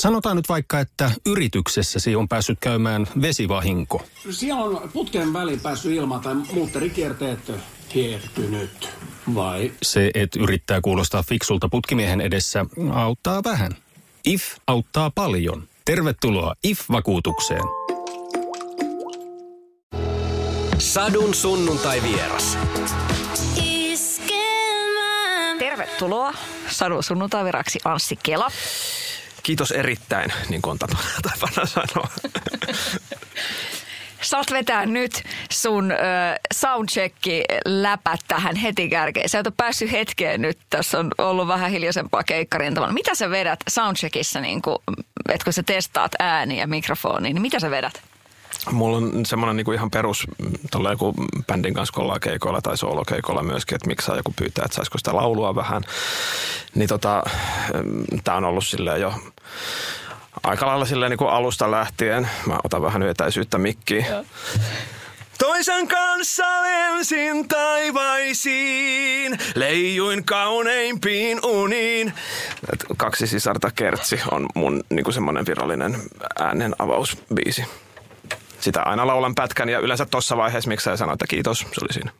[0.00, 4.04] Sanotaan nyt vaikka, että yrityksessäsi on päässyt käymään vesivahinko.
[4.30, 7.52] Siellä on putken väliin päässyt ilma tai muutterikierteet
[7.94, 8.90] hiertynyt,
[9.34, 9.72] vai?
[9.82, 13.76] Se, että yrittää kuulostaa fiksulta putkimiehen edessä, auttaa vähän.
[14.24, 15.68] IF auttaa paljon.
[15.84, 17.62] Tervetuloa IF-vakuutukseen.
[20.78, 22.58] Sadun sunnuntai vieras.
[25.58, 26.34] Tervetuloa
[26.70, 28.50] Sadun sunnuntaiviraksi Anssi Kela.
[29.42, 32.08] Kiitos erittäin, niin kuin on tapana sanoa.
[34.22, 35.92] Saat vetää nyt sun
[36.54, 39.28] soundchecki läpät tähän heti kärkeen.
[39.28, 40.58] Sä et ole päässyt hetkeen nyt.
[40.70, 42.94] Tässä on ollut vähän hiljaisempaa keikkarintamalla.
[42.94, 44.78] Mitä sä vedät soundcheckissa, niin kun,
[45.28, 48.11] että kun sä testaat ääniä ja mikrofoniin, niin mitä sä vedät?
[48.72, 50.26] Mulla on semmoinen niinku ihan perus,
[50.70, 51.14] tuolla joku
[51.46, 55.16] bändin kanssa kun ollaan keikoilla tai soolokeikoilla myöskin, että miksi joku pyytää, että saisiko sitä
[55.16, 55.82] laulua vähän.
[56.74, 57.22] Niin tota,
[58.24, 59.14] tää on ollut silleen jo
[60.42, 62.28] aika lailla silleen niin kuin alusta lähtien.
[62.46, 64.06] Mä otan vähän etäisyyttä mikkiin.
[65.38, 72.12] Toisen kanssa lensin taivaisiin, leijuin kauneimpiin uniin.
[72.96, 75.96] Kaksi sisarta kertsi on mun niinku semmoinen virallinen
[76.38, 77.64] äänen avausbiisi.
[78.62, 81.92] Sitä aina laulan pätkän ja yleensä tuossa vaiheessa, miksi sä sanoit, että kiitos, se oli
[81.92, 82.12] siinä.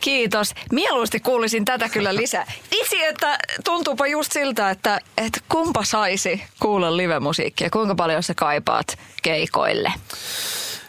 [0.00, 0.54] Kiitos.
[0.72, 2.52] Mieluusti kuulisin tätä kyllä lisää.
[2.70, 7.70] Vitsi, että tuntuupa just siltä, että, että kumpa saisi kuulla livemusiikkia.
[7.70, 9.92] Kuinka paljon sä kaipaat keikoille?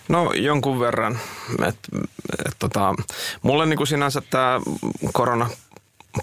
[0.08, 1.20] No jonkun verran.
[1.68, 1.78] Et,
[2.48, 2.96] et, tota,
[3.42, 4.60] mulle niin kuin sinänsä tämä
[5.14, 5.50] korona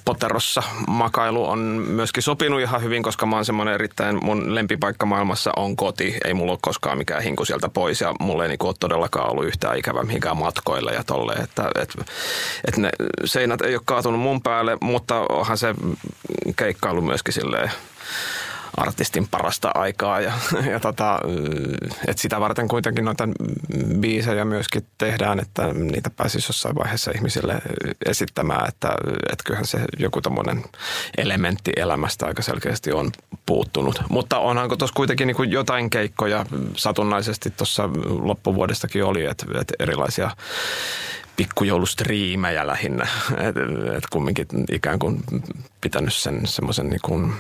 [0.05, 5.51] poterossa makailu on myöskin sopinut ihan hyvin, koska mä oon semmoinen erittäin, mun lempipaikka maailmassa
[5.56, 6.17] on koti.
[6.25, 9.45] Ei mulla ole koskaan mikään hinku sieltä pois ja mulla ei niinku ole todellakaan ollut
[9.45, 11.42] yhtään ikävä mihinkään matkoille ja tolleen.
[11.42, 11.95] Että et,
[12.69, 12.91] et ne
[13.25, 15.75] seinät ei ole kaatunut mun päälle, mutta onhan se
[16.56, 17.70] keikkailu myöskin silleen
[18.77, 20.33] artistin parasta aikaa ja,
[20.72, 21.19] ja tota,
[22.06, 23.28] et sitä varten kuitenkin noita
[24.00, 27.55] biisejä myöskin tehdään, että niitä pääsisi jossain vaiheessa ihmisille
[28.07, 28.89] esittämään, että
[29.33, 30.64] et kyllähän se joku tämmöinen
[31.18, 33.13] elementti elämästä aika selkeästi on
[33.46, 34.02] puuttunut.
[34.08, 36.46] Mutta onhan tuossa kuitenkin niin kuin jotain keikkoja
[36.77, 40.30] satunnaisesti tuossa loppuvuodestakin oli, että et erilaisia
[41.36, 43.07] pikkujoulustriimejä lähinnä.
[43.30, 43.61] Että
[43.96, 45.23] et kumminkin ikään kuin
[45.80, 47.34] pitänyt sen semmoisen niin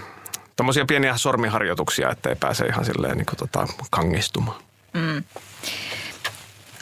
[0.56, 4.62] Tämmöisiä pieniä sormiharjoituksia, ettei pääse ihan silleen niin kuin, tota, kangistumaan.
[4.92, 5.24] Mm.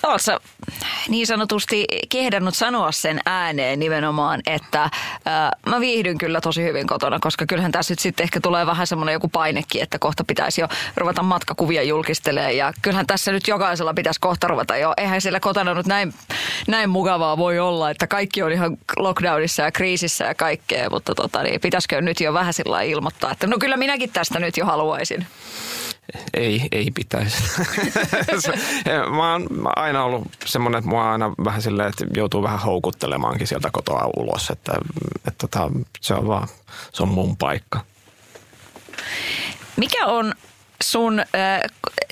[0.03, 0.39] Oletko
[1.09, 4.91] niin sanotusti kehdannut sanoa sen ääneen nimenomaan, että
[5.25, 9.13] ää, mä viihdyn kyllä tosi hyvin kotona, koska kyllähän tässä sitten ehkä tulee vähän semmoinen
[9.13, 14.21] joku painekin, että kohta pitäisi jo ruveta matkakuvia julkistelemaan ja kyllähän tässä nyt jokaisella pitäisi
[14.21, 14.95] kohta ruveta jo.
[14.97, 16.15] Eihän siellä kotona nyt näin,
[16.69, 21.43] näin mukavaa voi olla, että kaikki on ihan lockdownissa ja kriisissä ja kaikkea, mutta tota,
[21.43, 25.27] niin pitäisikö nyt jo vähän sillä ilmoittaa, että no kyllä minäkin tästä nyt jo haluaisin
[26.35, 27.43] ei, ei pitäisi.
[29.17, 29.47] mä oon
[29.77, 34.51] aina ollut semmoinen, että mua aina vähän silleen, että joutuu vähän houkuttelemaankin sieltä kotoa ulos,
[34.51, 34.73] että,
[35.29, 35.63] että, että
[36.01, 36.49] se on vaan,
[36.93, 37.81] se on mun paikka.
[39.77, 40.35] Mikä on
[40.83, 41.27] sun äh,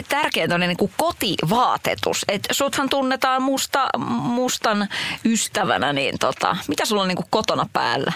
[0.09, 2.25] tärkeä niin kuin kotivaatetus?
[2.29, 4.89] Et suthan tunnetaan musta, mustan
[5.25, 8.13] ystävänä, niin tota, mitä sulla on niin kuin kotona päällä?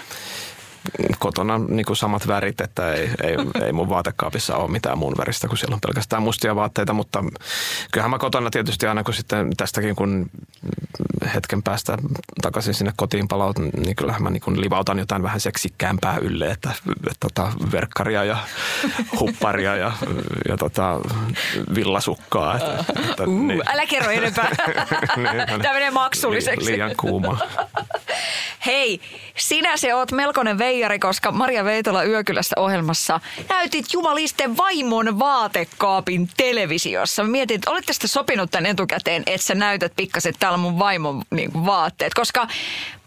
[1.18, 5.48] Kotona niin kuin samat värit, että ei, ei, ei mun vaatekaapissa ole mitään muun väristä,
[5.48, 7.24] kun siellä on pelkästään mustia vaatteita, mutta
[7.92, 10.30] kyllähän mä kotona tietysti aina kun sitten tästäkin kun
[11.34, 11.98] hetken päästä
[12.42, 16.70] takaisin sinne kotiin palaut, niin kyllähän mä niin kuin livautan jotain vähän seksikkäämpää ylle, että,
[16.96, 18.36] että tota, verkkaria ja
[19.20, 19.92] hupparia ja,
[20.48, 21.00] ja tota,
[21.74, 22.56] villasukkaa.
[22.56, 23.62] Että, että, uh, niin.
[23.66, 24.48] Älä kerro enempää.
[25.16, 26.66] niin, Tämä menee maksulliseksi.
[26.66, 27.38] Li, liian kuuma.
[28.66, 29.00] Hei,
[29.36, 37.24] sinä se oot melkoinen veijari, koska Maria Veitola Yökylässä ohjelmassa näytit jumalisten vaimon vaatekaapin televisiossa.
[37.24, 41.66] Mietin, että olette sitten sopinut tämän etukäteen, että sä näytät pikkasen täällä mun vaimon niin
[41.66, 42.48] vaatteet, koska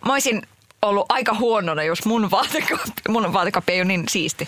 [0.06, 0.42] mä olisin
[0.82, 4.48] ollut aika huonona, jos mun vaatekaappi, mun vaatekaappi ei ole niin siisti.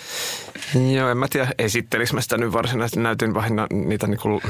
[0.95, 2.99] Joo, en mä tiedä, esittelis mä sitä nyt varsinaisesti.
[2.99, 4.41] Näytin vähän niitä niinku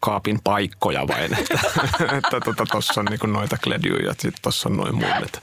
[0.00, 1.54] kaapin paikkoja vain, että,
[2.18, 5.24] että tota, tossa on niinku noita kledjuja ja sitten tossa on noin muun.
[5.24, 5.40] Että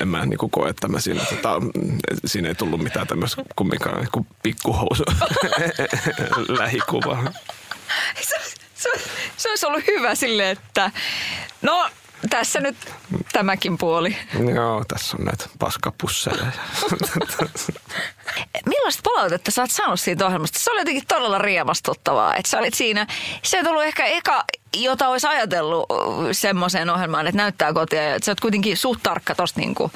[0.00, 1.60] en mä niinku koe, että mä siinä, tota,
[2.24, 5.04] siinä ei tullut mitään tämmöistä kumminkaan niinku pikkuhousu
[6.58, 7.32] lähikuva.
[8.20, 8.36] Se,
[8.74, 8.90] se,
[9.36, 10.90] se olisi ollut hyvä sille, että
[11.62, 11.90] no
[12.30, 12.76] tässä nyt
[13.32, 14.16] tämäkin puoli.
[14.54, 16.46] Joo, tässä on näitä paskapusseja.
[18.66, 20.58] Millaista palautetta sä oot saanut siitä ohjelmasta?
[20.58, 23.06] Se oli jotenkin todella riemastuttavaa, että sä olit siinä.
[23.42, 24.44] Se on ollut ehkä eka,
[24.76, 25.86] jota olisi ajatellut
[26.32, 28.02] semmoiseen ohjelmaan, että näyttää kotia.
[28.02, 29.90] Ja sä oot kuitenkin suht tarkka tosta niinku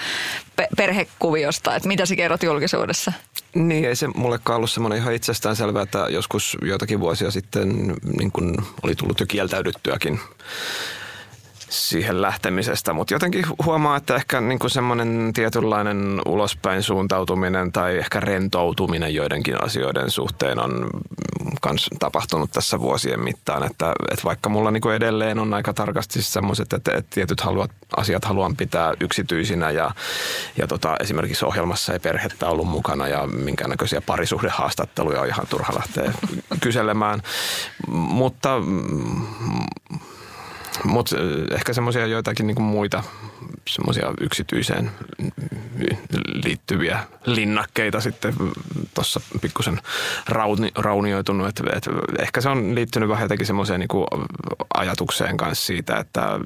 [0.76, 3.12] perhekuviosta, että mitä sä kerrot julkisuudessa?
[3.55, 8.32] Niin, ei se mullekaan ollut semmoinen ihan itsestään selvää, että joskus joitakin vuosia sitten niin
[8.32, 10.20] kun oli tullut jo kieltäydyttyäkin
[11.68, 18.20] siihen lähtemisestä, mutta jotenkin huomaa, että ehkä niin kuin semmoinen tietynlainen ulospäin suuntautuminen tai ehkä
[18.20, 20.90] rentoutuminen joidenkin asioiden suhteen on
[21.60, 26.22] kans tapahtunut tässä vuosien mittaan, että, että vaikka mulla niin kuin edelleen on aika tarkasti
[26.22, 29.90] semmoiset, että, että tietyt haluat, asiat haluan pitää yksityisinä ja,
[30.56, 36.12] ja tota, esimerkiksi ohjelmassa ei perhettä ollut mukana ja minkäännäköisiä parisuhdehaastatteluja on ihan turha lähteä
[36.60, 37.22] kyselemään,
[37.88, 38.60] mutta
[40.84, 41.17] mutta
[41.55, 43.02] ehkä semmoisia joitakin niinku muita
[43.69, 44.90] semmoisia yksityiseen
[46.44, 48.34] liittyviä linnakkeita sitten
[48.94, 49.81] tuossa pikkusen
[50.28, 51.49] rauni, raunioitunut.
[51.49, 51.84] Et, et
[52.19, 54.06] ehkä se on liittynyt vähän jotenkin semmoiseen niinku
[54.75, 56.40] ajatukseen kanssa siitä, että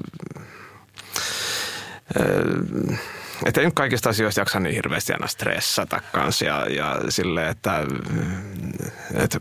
[3.45, 7.83] että ei nyt kaikista asioista jaksa niin hirveästi aina stressata kanssa ja, ja sille, että
[9.13, 9.37] et,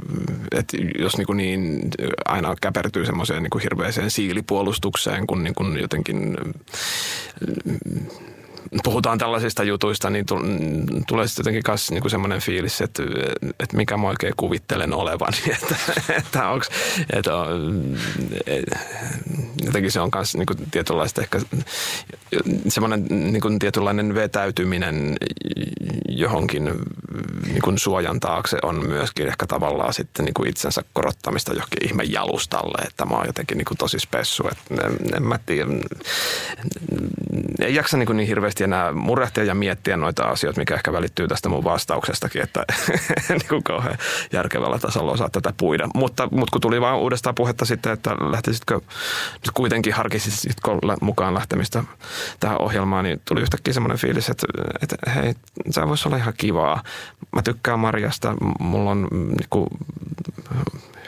[0.52, 0.66] et
[0.98, 1.80] jos niin, niin
[2.24, 6.36] aina käpertyy semmoiseen niin hirveäseen siilipuolustukseen, kun niin kuin jotenkin
[8.84, 10.24] puhutaan tällaisista jutuista, niin
[11.06, 13.02] tulee sitten jotenkin myös niinku semmoinen fiilis, että,
[13.60, 15.32] että mikä mä oikein kuvittelen olevan.
[15.62, 15.76] Että,
[16.18, 16.68] että onks,
[17.12, 17.30] että
[19.64, 21.40] jotenkin se on myös niinku tietynlaista ehkä
[22.68, 25.16] semmoinen niinku tietynlainen vetäytyminen
[26.08, 26.70] johonkin
[27.46, 33.04] niinku suojan taakse on myöskin ehkä tavallaan sitten niinku itsensä korottamista johonkin ihme jalustalle, että
[33.04, 34.48] mä oon jotenkin niinku tosi spessu.
[34.48, 35.70] Että en, en mä tiedä,
[37.60, 41.28] ei jaksa niinku niin hirveästi hirveästi enää murehtia ja miettiä noita asioita, mikä ehkä välittyy
[41.28, 42.64] tästä mun vastauksestakin, että
[43.28, 43.98] niin kauhean
[44.32, 45.88] järkevällä tasolla osaa tätä puida.
[45.94, 48.80] Mutta, mutta kun tuli vaan uudestaan puhetta sitten, että lähtisitkö
[49.54, 51.84] kuitenkin harkisitko mukaan lähtemistä
[52.40, 54.46] tähän ohjelmaan, niin tuli yhtäkkiä semmoinen fiilis, että,
[54.82, 55.34] että hei,
[55.70, 56.82] se voisi olla ihan kivaa.
[57.32, 59.66] Mä tykkään Marjasta, mulla on niin kuin,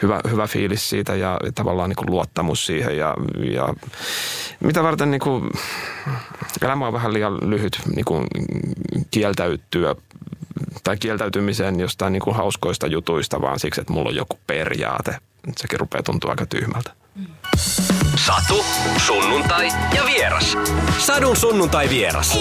[0.03, 3.15] hyvä, hyvä fiilis siitä ja tavallaan niin kuin luottamus siihen ja,
[3.53, 3.75] ja
[4.61, 5.51] mitä varten niin kuin,
[6.63, 8.27] elämä on vähän liian lyhyt niin kuin
[9.11, 9.95] kieltäytyä
[10.85, 15.17] tai kieltäytymiseen jostain niin kuin hauskoista jutuista, vaan siksi, että mulla on joku periaate.
[15.57, 16.93] Sekin rupeaa tuntua aika tyhmältä.
[18.17, 18.65] Satu,
[19.07, 20.57] sunnuntai ja vieras.
[20.99, 22.39] Sadun sunnuntai vieras.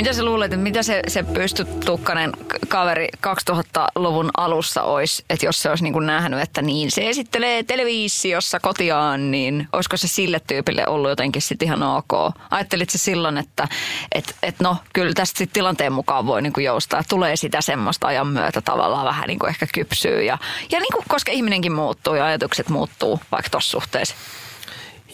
[0.00, 2.32] Mitä sä luulet, että mitä se, se pystytukkainen
[2.68, 8.60] kaveri 2000-luvun alussa olisi, että jos se olisi niin nähnyt, että niin se esittelee televisiossa
[8.60, 12.34] kotiaan, niin olisiko se sille tyypille ollut jotenkin sitten ihan ok?
[12.50, 13.68] Ajattelit se silloin, että
[14.12, 17.02] et, et no kyllä tästä sitten tilanteen mukaan voi niin joustaa.
[17.08, 20.38] Tulee sitä semmoista ajan myötä tavallaan vähän niin ehkä kypsyy ja,
[20.70, 24.14] ja niin kuin, koska ihminenkin muuttuu ja ajatukset muuttuu vaikka tuossa suhteessa.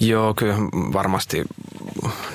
[0.00, 1.44] Joo, kyllä varmasti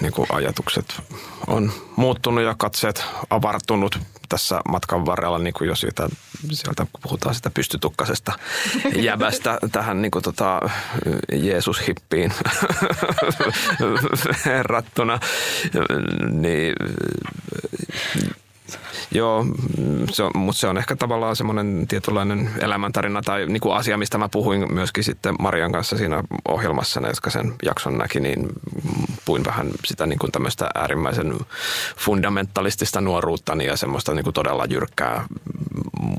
[0.01, 1.01] niin kuin ajatukset
[1.47, 3.99] on muuttunut ja katseet avartunut
[4.29, 6.09] tässä matkan varrella, niin kuin jos siitä,
[6.51, 8.33] sieltä puhutaan sitä pystytukkasesta
[8.95, 10.61] jäbästä tähän niin kuin tota,
[11.31, 12.33] Jeesus-hippiin
[14.45, 15.19] verrattuna,
[16.29, 16.75] niin
[19.11, 19.45] Joo,
[20.11, 24.17] se on, mutta se on ehkä tavallaan semmoinen tietynlainen elämäntarina tai niin kuin asia, mistä
[24.17, 28.49] mä puhuin myöskin sitten Marian kanssa siinä ohjelmassa, jotka sen jakson näki, niin
[29.25, 31.33] puhuin vähän sitä niin kuin tämmöistä äärimmäisen
[31.97, 35.25] fundamentalistista nuoruuttani ja semmoista niin kuin todella jyrkkää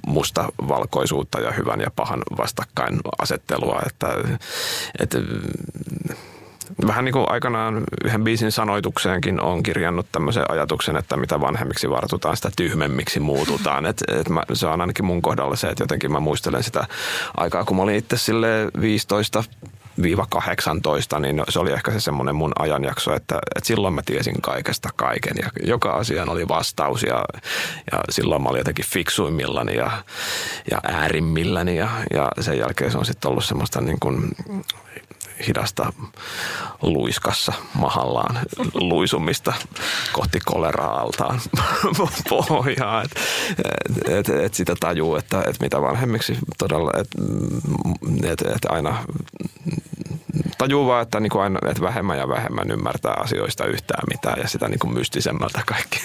[0.07, 4.09] mustavalkoisuutta ja hyvän ja pahan vastakkainasettelua, että,
[4.99, 5.19] että
[6.87, 12.37] vähän niin kuin aikanaan yhden biisin sanoitukseenkin on kirjannut tämmöisen ajatuksen, että mitä vanhemmiksi vartutaan,
[12.37, 13.87] sitä tyhmemmiksi muututaan.
[13.87, 16.87] Et, et mä, se on ainakin mun kohdalla se, että jotenkin mä muistelen sitä
[17.37, 18.49] aikaa, kun mä olin itse sille
[18.81, 19.45] 15
[20.29, 24.89] 18, niin se oli ehkä se semmoinen mun ajanjakso, että, että silloin mä tiesin kaikesta
[24.97, 27.25] kaiken ja joka asiaan oli vastaus ja,
[27.93, 29.91] ja silloin mä olin jotenkin fiksuimmillani ja,
[30.71, 34.29] ja äärimmilläni ja, ja sen jälkeen se on sitten ollut semmoista niin kuin
[35.47, 35.93] hidasta
[36.83, 38.39] luiskassa mahallaan
[38.75, 39.53] luisumista
[40.13, 41.41] kohti koleraaltaan
[42.29, 43.03] pohjaa.
[43.03, 43.21] Että
[44.09, 47.19] et, et, et sitä tajuu, että et mitä vanhemmiksi todella, että
[48.33, 49.05] et, et aina
[50.59, 54.49] tajuu vaan, että, niin kuin aina, että vähemmän ja vähemmän ymmärtää asioista yhtään mitään ja
[54.49, 56.01] sitä niin kuin mystisemmältä kaikki,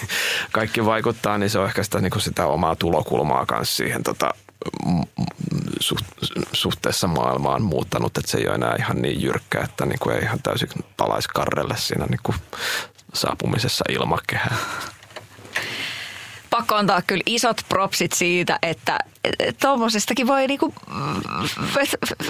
[0.52, 4.30] kaikki vaikuttaa, niin se on ehkä sitä, niin kuin sitä omaa tulokulmaa kanssa siihen tota,
[6.52, 10.22] suhteessa maailmaan muuttanut, että se ei ole enää ihan niin jyrkkä, että niin kuin ei
[10.22, 12.36] ihan täysin palaisi karrelle siinä niin kuin
[13.14, 14.58] saapumisessa ilmakehään
[16.58, 18.98] pakko antaa kyllä isot propsit siitä, että
[19.60, 20.74] tuommoisestakin voi, niinku,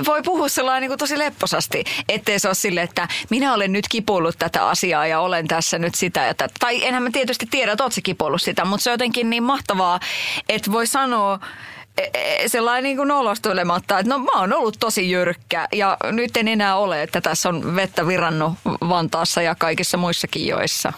[0.07, 4.39] voi puhua sellainen niinku tosi lepposasti, ettei se ole sille, että minä olen nyt kipuillut
[4.39, 6.55] tätä asiaa ja olen tässä nyt sitä ja tätä.
[6.61, 10.01] Tai enhän mä tietysti tiedä, että oot kipuillut sitä, mutta se on jotenkin niin mahtavaa,
[10.49, 11.41] että voi sanoa,
[12.47, 16.77] sellainen niin kuin nolostelematta, että no mä oon ollut tosi jyrkkä ja nyt en enää
[16.77, 20.93] ole, että tässä on vettä virannut Vantaassa ja kaikissa muissakin joissa.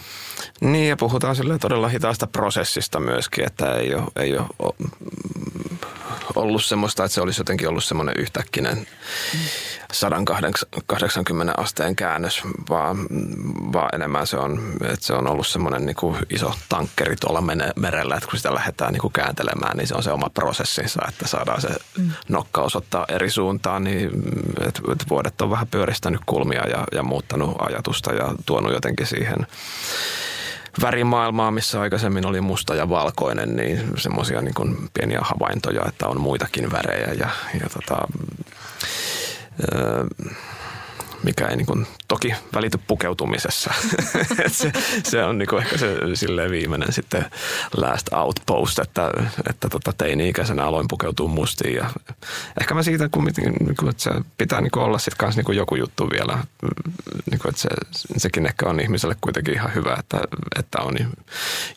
[0.61, 4.47] Niin ja puhutaan todella hitaasta prosessista myöskin, että ei ole, ei ole
[6.35, 8.87] ollut semmoista, että se olisi jotenkin ollut semmoinen yhtäkkinen
[9.91, 12.97] 180 asteen käännös, vaan,
[13.73, 17.43] vaan enemmän se on, että se on ollut semmoinen niin kuin iso tankkeri tuolla
[17.75, 21.27] merellä, että kun sitä lähdetään niin kuin kääntelemään, niin se on se oma prosessinsa, että
[21.27, 22.11] saadaan se mm.
[22.29, 24.09] nokka osoittaa eri suuntaan, niin
[24.67, 29.47] että, että vuodet on vähän pyöristänyt kulmia ja, ja muuttanut ajatusta ja tuonut jotenkin siihen
[30.81, 36.71] värimaailmaa, missä aikaisemmin oli musta ja valkoinen, niin semmoisia niin pieniä havaintoja, että on muitakin
[36.71, 37.29] värejä ja,
[37.61, 38.07] ja tota,
[39.75, 40.05] öö,
[41.23, 43.73] mikä ei niin kuin, toki välity pukeutumisessa.
[44.47, 44.71] se,
[45.03, 47.25] se on niin kuin ehkä se silleen viimeinen sitten
[47.77, 49.11] last outpost, että,
[49.49, 51.75] että tota, teini-ikäisenä aloin pukeutua mustiin.
[51.75, 51.89] Ja
[52.61, 55.45] ehkä mä siitä kumminkin, niin kuin, että se pitää niin kuin olla sitten kanssa niin
[55.45, 56.37] kuin joku juttu vielä.
[57.31, 57.69] Niin kuin, että se,
[58.17, 60.17] sekin ehkä on ihmiselle kuitenkin ihan hyvä, että,
[60.59, 60.95] että on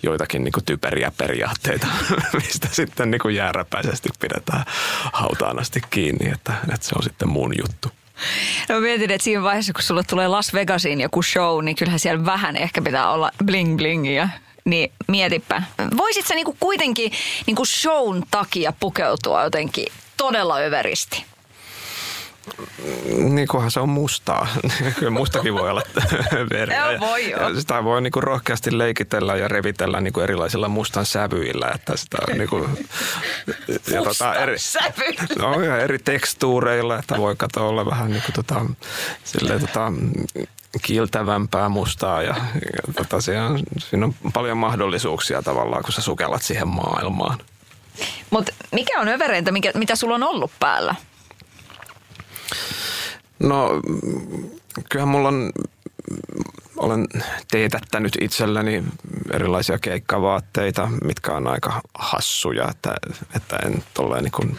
[0.03, 1.87] joitakin niin kuin typeriä periaatteita,
[2.43, 4.65] mistä sitten niin kuin jääräpäisesti pidetään
[5.13, 8.04] hautaan asti kiinni, että, että se on sitten mun juttu.
[8.69, 12.25] No mietin, että siinä vaiheessa, kun sulle tulee Las Vegasiin joku show, niin kyllähän siellä
[12.25, 14.29] vähän ehkä pitää olla bling blingiä.
[14.65, 15.63] Niin mietipä.
[15.97, 17.13] Voisit sä niinku kuitenkin
[17.47, 21.25] niinku shown takia pukeutua jotenkin todella överisti?
[23.31, 24.49] Niin kunhan se on mustaa.
[24.99, 25.83] Kyllä mustakin voi olla
[26.53, 26.91] veriä.
[26.91, 27.55] Joo, voi joo.
[27.55, 31.71] Sitä voi niinku rohkeasti leikitellä ja revitellä niinku erilaisilla mustan sävyillä.
[31.75, 32.69] Että sitä on niinku,
[33.95, 34.57] ja tota, eri?
[35.39, 38.61] No, ja eri tekstuureilla, että voi katsoa olla vähän niinku tota,
[39.25, 39.93] silleen, tota,
[40.83, 46.43] kiiltävämpää mustaa ja, ja tota, siinä, on, siinä on paljon mahdollisuuksia tavallaan, kun sä sukellat
[46.43, 47.39] siihen maailmaan.
[48.31, 50.95] Mutta mikä on övereintä, mikä, mitä sulla on ollut päällä?
[53.39, 53.81] No
[54.91, 55.53] kyllähän mulla on,
[56.77, 57.07] olen
[57.51, 58.85] teetättänyt itselläni
[59.33, 62.95] erilaisia keikkavaatteita, mitkä on aika hassuja, että,
[63.37, 64.59] että en tolleen niin kuin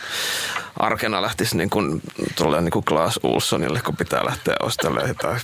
[0.80, 2.01] arkena lähtisi niin kuin,
[2.36, 5.42] tolleen niin kuin Klaas Ulssonille, kun pitää lähteä ostelemaan jotain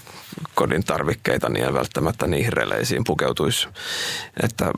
[0.55, 3.67] kodin tarvikkeita, niin en välttämättä niihin releisiin pukeutuisi.
[4.43, 4.71] Että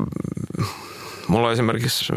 [1.27, 2.13] mulla on esimerkiksi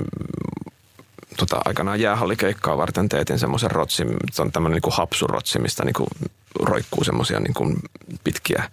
[1.36, 6.06] tota, aikanaan jäähallikeikkaa varten teetin semmoisen rotsin, se on tämmöinen niin hapsurotsi, mistä niin kuin
[6.62, 7.80] roikkuu semmoisia niin
[8.24, 8.70] pitkiä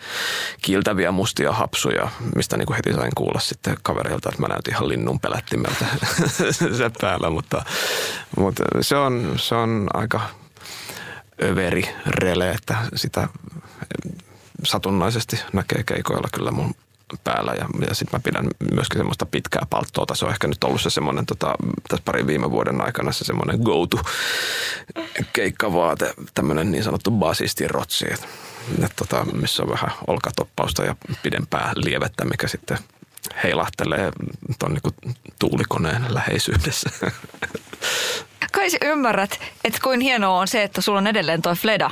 [0.62, 4.88] kiiltäviä mustia hapsuja, mistä niin kuin heti sain kuulla sitten kavereilta, että mä näytin ihan
[4.88, 5.86] linnun pelättimeltä
[6.77, 7.65] se päällä, mutta,
[8.38, 10.22] mutta se, on, se on aika
[11.43, 13.27] överi rele, että sitä
[14.63, 16.75] satunnaisesti näkee keikoilla kyllä mun
[17.24, 20.15] päällä ja, ja sitten mä pidän myöskin semmoista pitkää palttoota.
[20.15, 21.53] Se on ehkä nyt ollut se semmoinen tota,
[21.88, 24.00] tässä parin viime vuoden aikana se semmoinen go-to
[25.34, 28.27] keikkavaate, tämmöinen niin sanottu basistirotsi, et,
[28.84, 32.77] et, tota, missä on vähän olkatoppausta ja pidempää lievettä, mikä sitten
[33.43, 34.12] heilahtelee
[34.60, 36.89] tuon niin tuulikoneen läheisyydessä.
[38.51, 41.91] Kai ymmärrät, että kuin hienoa on se, että sulla on edelleen toi Fleda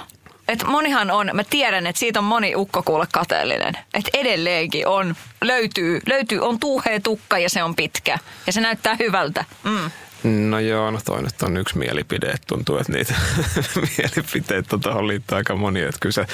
[0.51, 3.73] et monihan on, mä tiedän, että siitä on moni ukko kuule kateellinen.
[3.93, 8.19] Että edelleenkin on, löytyy, löytyy, on tuuhea tukka ja se on pitkä.
[8.47, 9.45] Ja se näyttää hyvältä.
[9.63, 9.91] Mm.
[10.23, 13.13] No joo, no toi nyt on yksi mielipide, että tuntuu, että niitä
[13.97, 15.81] mielipiteitä tuohon liittyy aika moni.
[15.81, 16.25] Että kyllä se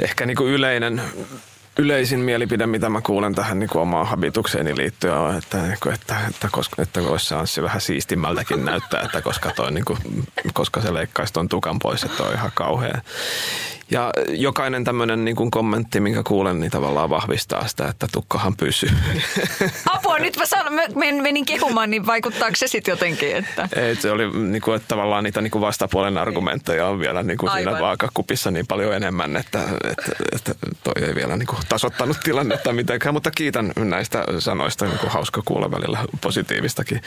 [0.00, 1.02] ehkä niin kuin yleinen
[1.78, 5.88] yleisin mielipide, mitä mä kuulen tähän niin kuin omaan habitukseeni liittyen on, että, että, niinku,
[5.88, 9.98] että, että, koska, että voisi se vähän siistimmältäkin näyttää, että koska, toi, niin kuin,
[10.52, 13.00] koska se leikkaisi tuon tukan pois, että on ihan kauhea.
[13.90, 18.90] Ja jokainen tämmöinen niin kuin kommentti, minkä kuulen, niin tavallaan vahvistaa sitä, että tukkahan pysyy.
[19.94, 20.82] Apua, nyt mä sanon, mä
[21.22, 23.36] menin kehumaan, niin vaikuttaako se sitten jotenkin?
[23.36, 23.68] Että...
[23.76, 27.38] Ei, se oli niin kuin, että tavallaan niitä niin kuin vastapuolen argumentteja on vielä niin
[27.38, 32.20] kuin siinä vaakakupissa niin paljon enemmän, että, että, että toi ei vielä niin kuin tasoittanut
[32.24, 33.14] tilannetta mitenkään.
[33.14, 37.00] Mutta kiitän näistä sanoista, niin kuin hauska kuulla välillä positiivistakin.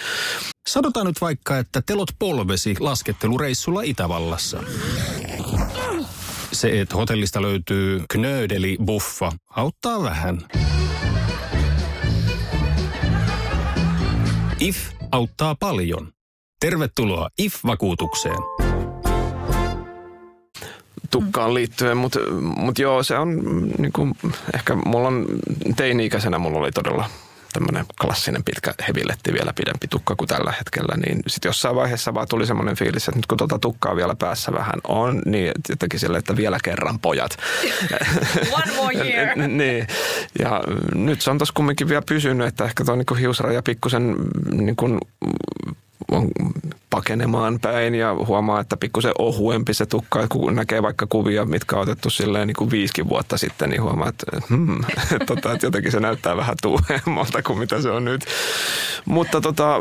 [0.67, 4.63] Sanotaan nyt vaikka, että telot polvesi laskettelureissulla Itävallassa.
[6.51, 10.41] Se, että hotellista löytyy knöydeli buffa, auttaa vähän.
[14.59, 14.77] IF
[15.11, 16.07] auttaa paljon.
[16.59, 18.37] Tervetuloa IF-vakuutukseen.
[21.11, 22.19] Tukkaan liittyen, mutta
[22.55, 23.39] mut joo, se on
[23.77, 24.15] niin kuin,
[24.55, 25.25] ehkä mulla on
[25.75, 27.09] teini-ikäisenä mulla oli todella
[27.53, 32.27] tämmöinen klassinen pitkä heviletti, vielä pidempi tukka kuin tällä hetkellä, niin sitten jossain vaiheessa vaan
[32.27, 36.17] tuli semmoinen fiilis, että nyt kun tuota tukkaa vielä päässä vähän on, niin jotenkin sille,
[36.17, 37.37] että vielä kerran pojat.
[38.63, 39.37] One more year.
[39.47, 39.87] niin,
[40.39, 40.63] ja
[40.95, 44.15] nyt se on tuossa kumminkin vielä pysynyt, että ehkä tuo niin hiusraja pikkusen
[44.51, 44.75] niin
[46.11, 46.27] on
[46.89, 51.81] pakenemaan päin ja huomaa, että pikkusen ohuempi se tukka, kun näkee vaikka kuvia, mitkä on
[51.81, 54.79] otettu silleen niin kuin viisikin vuotta sitten, niin huomaa, että, hmm,
[55.13, 58.25] että, tota, että jotenkin se näyttää vähän tuuheemmalta kuin mitä se on nyt.
[59.05, 59.79] Mutta tota,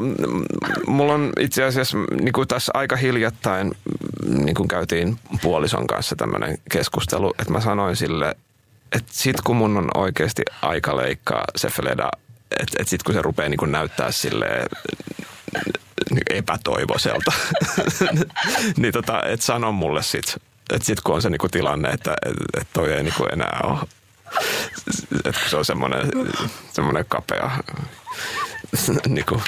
[0.87, 3.75] mulla on itse asiassa niin kuin tässä aika hiljattain,
[4.29, 8.35] niin kuin käytiin puolison kanssa tämmöinen keskustelu, että mä sanoin sille,
[8.93, 12.11] että sit kun mun on oikeasti aika leikkaa se Fleda,
[12.61, 14.69] että et sit kun se rupeaa niin kuin näyttää silleen
[16.31, 17.33] epätoivoiselta,
[18.77, 20.37] niin tota, et sano mulle sit,
[20.71, 23.79] että sit kun on se niinku tilanne, että et, et toi ei niinku enää ole,
[25.25, 26.11] että se on semmoinen,
[26.73, 27.51] semmoinen kapea
[29.09, 29.43] niinku,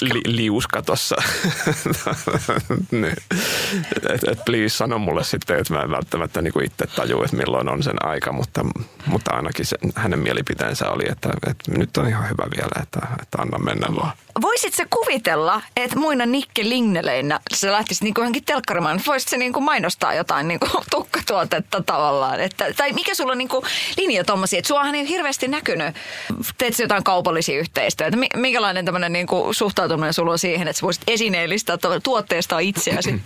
[0.00, 1.16] li, liuska tossa.
[2.90, 3.16] niin.
[4.14, 7.68] et, et please sano mulle sitten, että mä en välttämättä niinku itse taju, että milloin
[7.68, 8.64] on sen aika, mutta,
[9.06, 13.42] mutta ainakin se, hänen mielipiteensä oli, että, että nyt on ihan hyvä vielä, että, että
[13.42, 14.12] anna mennä vaan.
[14.42, 19.60] Voisit se kuvitella, että muina Nikke Lingneleinä se lähtisi niinku johonkin telkkarimaan, voisit se niinku
[19.60, 23.64] mainostaa jotain niinku tukkatuotetta tavallaan, että, tai mikä sulla on niinku
[23.96, 25.94] linja tommosia, että suahan ei hirveästi näkynyt,
[26.58, 28.16] teet jotain kaupallisia yhteistyötä,
[28.66, 33.20] minkälainen tämmöinen niinku suhtautuminen sulla on siihen, että sä voisit esineellistää tuotteesta itseäsi?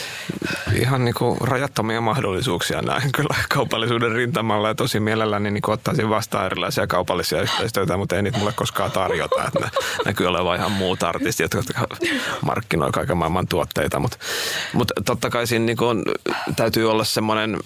[0.82, 6.46] ihan niin kuin rajattomia mahdollisuuksia näin kyllä kaupallisuuden rintamalla ja tosi mielelläni niin ottaisin vastaan
[6.46, 9.44] erilaisia kaupallisia yhteistyötä, mutta ei niitä mulle koskaan tarjota.
[9.44, 9.70] Että ne
[10.04, 11.86] näkyy olevan ihan muut artistit, jotka
[12.42, 14.18] markkinoi kaiken maailman tuotteita, mutta,
[14.72, 16.02] mutta totta kai siinä niin kuin
[16.56, 17.58] täytyy olla semmoinen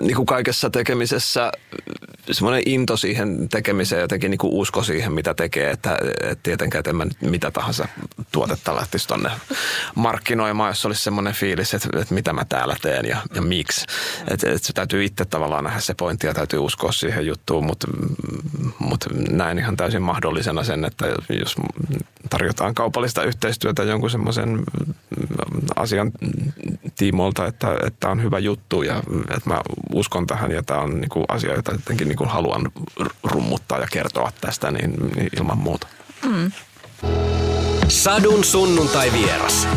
[0.00, 1.52] niin kuin kaikessa tekemisessä
[2.30, 6.90] semmoinen into siihen tekemiseen, jotenkin niin kuin usko siihen, mitä tekee, että, että tietenkään että
[6.90, 7.88] en mä nyt mitä tahansa
[8.32, 9.30] tuotetta lähtisi tonne
[9.94, 13.86] markkinoimaan, jos olisi semmoinen fiilis, että, että mitä mä täällä teen ja, ja miksi.
[14.30, 17.86] Että, että se täytyy itse tavallaan nähdä se pointti ja täytyy uskoa siihen juttuun, mutta,
[18.78, 21.06] mutta näin ihan täysin mahdollisena sen, että
[21.40, 21.56] jos
[22.30, 24.64] tarjotaan kaupallista yhteistyötä jonkun semmoisen
[25.76, 26.12] asian
[27.04, 29.02] tiimoilta, että, että on hyvä juttu ja
[29.36, 29.60] että mä
[29.92, 32.70] uskon tähän ja tämä on niin kuin asia, jota jotenkin niin kuin haluan
[33.24, 35.86] rummuttaa ja kertoa tästä, niin, niin ilman muuta.
[36.24, 36.52] Mm.
[37.88, 39.68] Sadun sunnuntai vieras.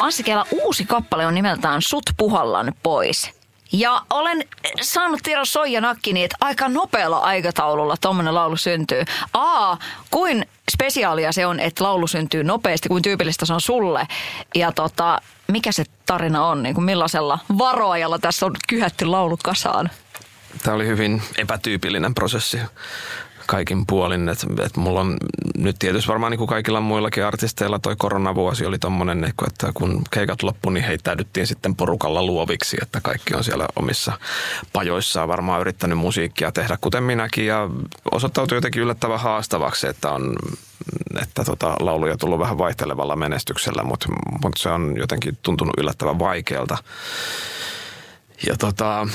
[0.00, 0.24] Anssi
[0.62, 3.35] uusi kappale on nimeltään Sut puhallan pois.
[3.72, 4.44] Ja olen
[4.80, 9.04] saanut tiedon Soija Nakkini, että aika nopealla aikataululla tuommoinen laulu syntyy.
[9.32, 9.76] A,
[10.10, 14.08] kuin spesiaalia se on, että laulu syntyy nopeasti, kuin tyypillistä se on sulle.
[14.54, 19.90] Ja tota, mikä se tarina on, niin kuin millaisella varoajalla tässä on kyhätty laulu kasaan?
[20.62, 22.58] Tämä oli hyvin epätyypillinen prosessi
[23.46, 24.28] kaikin puolin.
[24.28, 25.16] Että et mulla on
[25.58, 30.02] nyt tietysti varmaan niin kuin kaikilla muillakin artisteilla toi koronavuosi oli tommonen, niin että kun
[30.10, 34.12] keikat loppu, niin heittäydyttiin sitten porukalla luoviksi, että kaikki on siellä omissa
[34.72, 37.46] pajoissaan varmaan yrittänyt musiikkia tehdä, kuten minäkin.
[37.46, 37.70] Ja
[38.12, 40.36] osoittautui jotenkin yllättävän haastavaksi, että on
[41.22, 44.08] että tota, lauluja tullut vähän vaihtelevalla menestyksellä, mutta,
[44.42, 46.78] mutta se on jotenkin tuntunut yllättävän vaikealta.
[48.46, 49.08] Ja tota,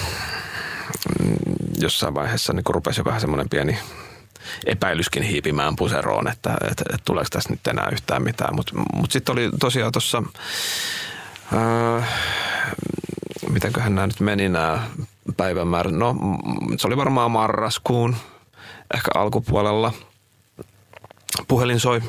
[1.81, 3.77] jossain vaiheessa niin rupesi jo vähän semmoinen pieni
[4.65, 8.55] epäilyskin hiipimään puseroon, että, että, että tuleeko tässä nyt enää yhtään mitään.
[8.55, 10.23] Mutta mut, sitten oli tosiaan tuossa,
[11.53, 12.09] äh,
[13.49, 14.83] mitenköhän nämä nyt meni nämä
[15.37, 15.93] päivämäärät.
[15.93, 16.15] No
[16.77, 18.15] se oli varmaan marraskuun,
[18.93, 19.93] ehkä alkupuolella.
[21.47, 22.01] Puhelin soi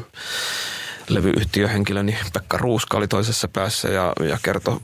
[1.09, 4.81] levyyhtiöhenkilöni Pekka Ruuska oli toisessa päässä ja, ja kertoi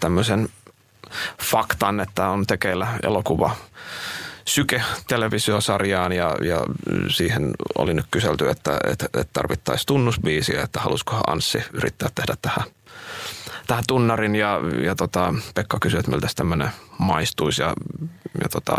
[0.00, 0.48] tämmöisen
[1.42, 3.56] faktan, että on tekeillä elokuva
[4.50, 6.60] Syke-televisiosarjaan ja, ja
[7.08, 12.64] siihen oli nyt kyselty, että, että, että tarvittaisiin tunnusbiisiä, että halusiko Anssi yrittää tehdä tähän,
[13.66, 17.74] tähän tunnarin ja, ja tota, Pekka kysyi, että miltä tämmöinen maistuisi ja,
[18.42, 18.76] ja tota,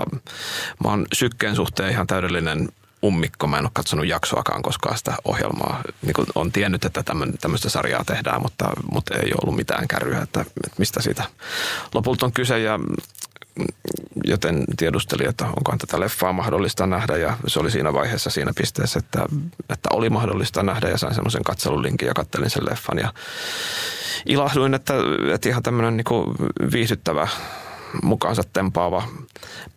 [0.83, 2.69] mä oon Sykkeen suhteen ihan täydellinen
[3.03, 3.47] ummikko.
[3.47, 5.81] Mä en ole katsonut jaksoakaan koskaan sitä ohjelmaa.
[6.01, 7.03] Niin kuin on tiennyt, että
[7.41, 11.23] tämmöistä sarjaa tehdään, mutta, mutta ei ollut mitään kärryä, että, että mistä siitä
[11.93, 12.59] lopulta on kyse.
[12.59, 12.79] Ja
[14.23, 18.99] joten tiedustelin, että onkohan tätä leffaa mahdollista nähdä ja se oli siinä vaiheessa siinä pisteessä,
[18.99, 19.25] että,
[19.69, 23.13] että oli mahdollista nähdä ja sain semmoisen katselulinkin ja kattelin sen leffan ja
[24.25, 24.93] ilahduin, että,
[25.33, 27.27] että ihan tämmöinen niin viihdyttävä
[28.03, 29.03] mukaansa tempaava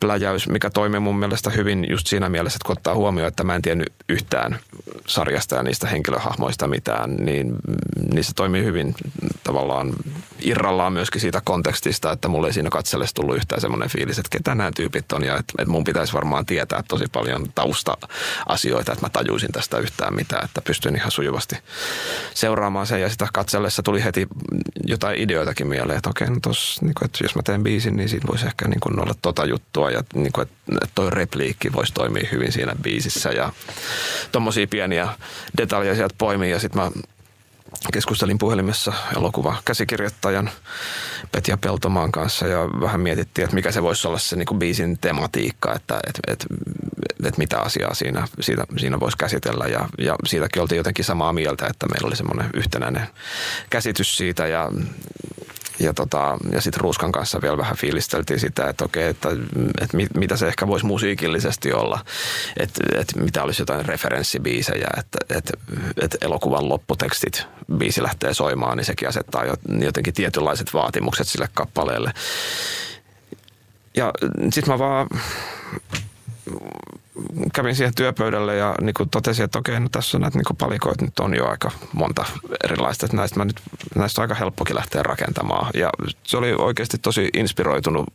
[0.01, 3.55] pläjäys, mikä toimii mun mielestä hyvin just siinä mielessä, että kun ottaa huomioon, että mä
[3.55, 4.59] en tiennyt yhtään
[5.07, 7.55] sarjasta ja niistä henkilöhahmoista mitään, niin,
[8.13, 8.95] niin se toimii hyvin
[9.45, 9.93] tavallaan
[10.41, 14.55] irrallaan myöskin siitä kontekstista, että mulle ei siinä katsellessa tullut yhtään semmoinen fiilis, että ketä
[14.55, 19.11] nämä tyypit on ja että, että mun pitäisi varmaan tietää tosi paljon tausta-asioita, että mä
[19.11, 21.57] tajuisin tästä yhtään mitään, että pystyn ihan sujuvasti
[22.35, 23.01] seuraamaan sen.
[23.01, 24.27] Ja sitä katsellessa tuli heti
[24.87, 28.04] jotain ideoitakin mieleen, että okei, no tos, niin kuin, että jos mä teen biisin, niin
[28.09, 31.95] siinä voisi ehkä niin kuin olla tota juttua ja niin kuin, että toi repliikki voisi
[31.95, 33.53] toimia hyvin siinä biisissä ja
[34.33, 35.09] tommosia pieniä
[35.59, 36.51] detaljeja sieltä poimii.
[36.51, 36.91] Ja sitten mä
[37.93, 40.51] keskustelin puhelimessa elokuva käsikirjoittajan
[41.33, 44.99] Petja Peltomaan kanssa ja vähän mietittiin, että mikä se voisi olla se niin kuin biisin
[44.99, 46.47] tematiikka, että, että, että,
[47.25, 49.65] että mitä asiaa siinä, siinä, siinä voisi käsitellä.
[49.65, 53.07] Ja, ja siitäkin oltiin jotenkin samaa mieltä, että meillä oli semmoinen yhtenäinen
[53.71, 54.71] käsitys siitä ja
[55.79, 59.29] ja, tota, ja sitten Ruuskan kanssa vielä vähän fiilisteltiin sitä, että okei, että,
[59.81, 62.01] että mit, mitä se ehkä voisi musiikillisesti olla,
[62.57, 65.53] että, että mitä olisi jotain referenssibiisejä, että, että,
[66.01, 69.45] että elokuvan lopputekstit, biisi lähtee soimaan, niin sekin asettaa
[69.81, 72.13] jotenkin tietynlaiset vaatimukset sille kappaleelle.
[73.97, 74.13] Ja
[74.53, 75.09] sitten mä vaan
[77.53, 81.19] kävin siihen työpöydälle ja niin kuin totesin, että okei, no tässä näitä niin palikoita nyt
[81.19, 82.25] on jo aika monta
[82.65, 83.61] erilaista, että näistä, mä nyt,
[83.95, 85.71] näistä on aika helppokin lähteä rakentamaan.
[85.75, 85.91] Ja
[86.23, 88.07] se oli oikeasti tosi inspiroitunut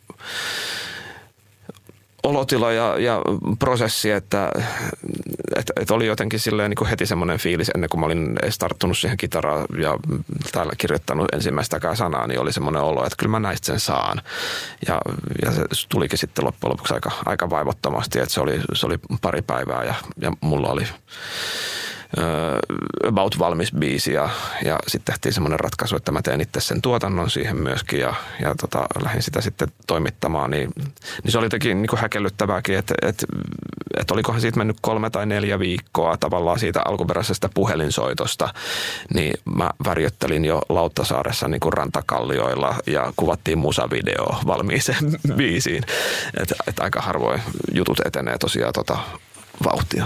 [2.23, 3.21] olotila ja, ja
[3.59, 4.51] prosessi, että,
[5.55, 8.97] että, että oli jotenkin silleen niin kuin heti semmoinen fiilis ennen kuin mä olin tarttunut
[8.97, 9.97] siihen kitaraan ja
[10.51, 14.21] täällä kirjoittanut ensimmäistäkään sanaa, niin oli semmoinen olo, että kyllä mä näistä sen saan.
[14.87, 15.01] Ja,
[15.45, 19.41] ja se tulikin sitten loppujen lopuksi aika, aika vaivottomasti, että se oli, se oli pari
[19.41, 20.87] päivää ja, ja mulla oli
[23.07, 24.29] about valmis biisi ja,
[24.65, 28.55] ja sitten tehtiin semmoinen ratkaisu, että mä teen itse sen tuotannon siihen myöskin ja, ja
[28.55, 30.71] tota, lähdin sitä sitten toimittamaan, niin,
[31.23, 33.25] niin se oli jotenkin niin kuin häkellyttävääkin, että, että,
[33.99, 38.53] että olikohan siitä mennyt kolme tai neljä viikkoa tavallaan siitä alkuperäisestä puhelinsoitosta,
[39.13, 45.83] niin mä värjöttelin jo Lauttasaaressa niin kuin rantakallioilla ja kuvattiin musavideo valmiiseen biisiin,
[46.41, 47.41] että, että aika harvoin
[47.73, 48.97] jutut etenee tosiaan tota
[49.63, 50.05] vauhtia.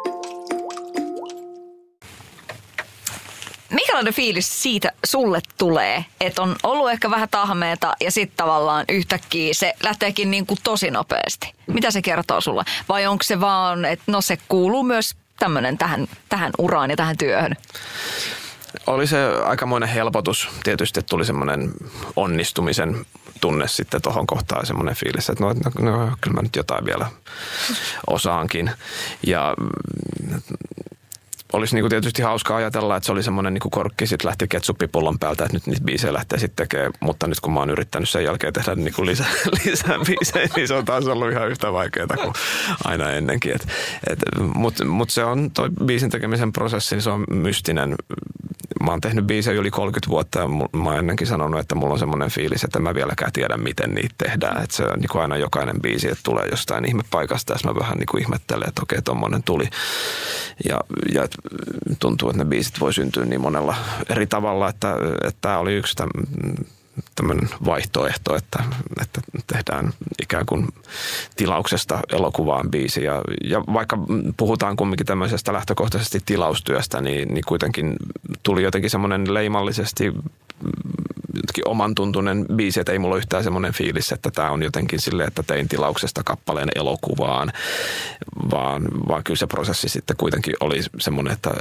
[3.71, 9.53] Minkälainen fiilis siitä sulle tulee, että on ollut ehkä vähän tahmeeta ja sitten tavallaan yhtäkkiä
[9.53, 11.53] se lähteekin niin kuin tosi nopeasti?
[11.67, 12.63] Mitä se kertoo sulle?
[12.89, 17.17] Vai onko se vaan, että no se kuuluu myös tämmöinen tähän, tähän uraan ja tähän
[17.17, 17.55] työhön?
[18.87, 20.49] Oli se aikamoinen helpotus.
[20.63, 21.71] Tietysti tuli semmoinen
[22.15, 23.05] onnistumisen
[23.41, 27.05] tunne sitten tuohon kohtaan semmoinen fiilis, että no, no, no kyllä mä nyt jotain vielä
[28.07, 28.71] osaankin.
[29.27, 29.53] Ja
[31.53, 35.19] olisi niin kuin tietysti hauskaa ajatella, että se oli semmoinen niin korkki, sitten lähti ketsuppipullon
[35.19, 38.23] päältä, että nyt niitä biisejä lähtee sitten tekemään, mutta nyt kun mä oon yrittänyt sen
[38.23, 39.27] jälkeen tehdä niin kuin lisää,
[39.65, 42.33] lisää biisejä, niin se on taas ollut ihan yhtä vaikeaa kuin
[42.83, 43.53] aina ennenkin.
[44.55, 47.95] Mutta mut se on, toi biisin tekemisen prosessi, niin se on mystinen.
[48.81, 51.99] Mä oon tehnyt biisejä yli 30 vuotta ja mä oon ennenkin sanonut, että mulla on
[51.99, 54.63] semmoinen fiilis, että mä vieläkään tiedä, miten niitä tehdään.
[54.63, 58.07] Että se on niin aina jokainen biisi, että tulee jostain ihmepaikasta ja mä vähän niin
[58.11, 59.69] kuin ihmettelen, että okei, tommonen tuli.
[60.69, 60.79] Ja,
[61.13, 61.27] ja
[61.99, 63.75] tuntuu, että ne biisit voi syntyä niin monella
[64.09, 65.95] eri tavalla, että, että tämä oli yksi
[67.15, 68.63] tämmöinen vaihtoehto, että,
[69.01, 70.67] että tehdään ikään kuin
[71.35, 73.03] tilauksesta elokuvaan biisi.
[73.03, 73.97] Ja, ja vaikka
[74.37, 77.95] puhutaan kumminkin tämmöisestä lähtökohtaisesti tilaustyöstä, niin, niin kuitenkin
[78.43, 80.13] tuli jotenkin semmoinen leimallisesti
[81.35, 85.27] jotenkin oman tuntunen biisi, että ei mulla yhtään semmoinen fiilis, että tämä on jotenkin silleen,
[85.27, 87.51] että tein tilauksesta kappaleen elokuvaan,
[88.51, 91.51] vaan, vaan kyllä se prosessi sitten kuitenkin oli semmoinen, että,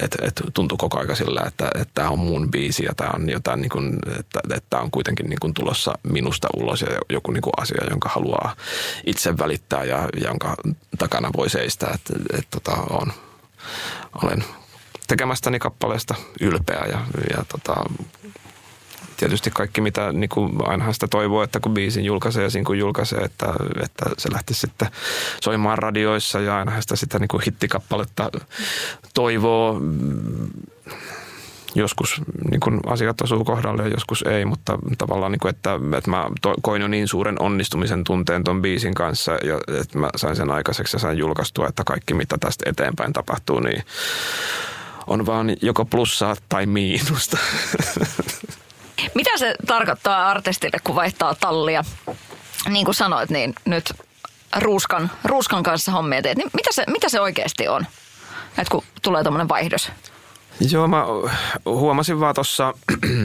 [0.00, 3.30] että, että tuntui koko aika sillä, että, että tämä on mun biisi ja tämä on
[3.30, 7.30] jotain niin kuin, että, että tämä on kuitenkin niin kuin tulossa minusta ulos ja joku
[7.30, 8.56] niin kuin asia, jonka haluaa
[9.06, 10.54] itse välittää ja jonka
[10.98, 13.12] takana voi seistä, että, että, että tota, on,
[14.22, 14.44] olen
[15.06, 17.74] tekemästäni kappaleesta ylpeä ja, ja tota,
[19.24, 23.18] tietysti kaikki, mitä niin kuin ainahan sitä toivoo, että kun biisin julkaisee ja kun julkaisee,
[23.18, 23.46] että,
[23.82, 24.88] että se lähtisi sitten
[25.44, 28.30] soimaan radioissa ja ainahan sitä, sitä niin kuin hittikappaletta
[29.14, 29.80] toivoo.
[31.74, 36.10] Joskus niin kuin asiat osuu kohdalle ja joskus ei, mutta tavallaan, niin kuin, että, että
[36.10, 36.26] mä
[36.62, 40.96] koin jo niin suuren onnistumisen tunteen ton biisin kanssa, ja, että mä sain sen aikaiseksi
[40.96, 43.84] ja sain julkaistua, että kaikki mitä tästä eteenpäin tapahtuu, niin
[45.06, 47.38] on vaan joko plussaa tai miinusta.
[49.14, 51.84] Mitä se tarkoittaa artistille, kun vaihtaa tallia?
[52.68, 53.92] Niin kuin sanoit, niin nyt
[54.56, 56.38] ruuskan, ruuskan kanssa hommia teet.
[56.38, 57.86] Niin mitä, se, mitä se oikeasti on,
[58.58, 59.90] että kun tulee tuommoinen vaihdos?
[60.70, 61.04] Joo, mä
[61.64, 62.74] huomasin vaan tuossa,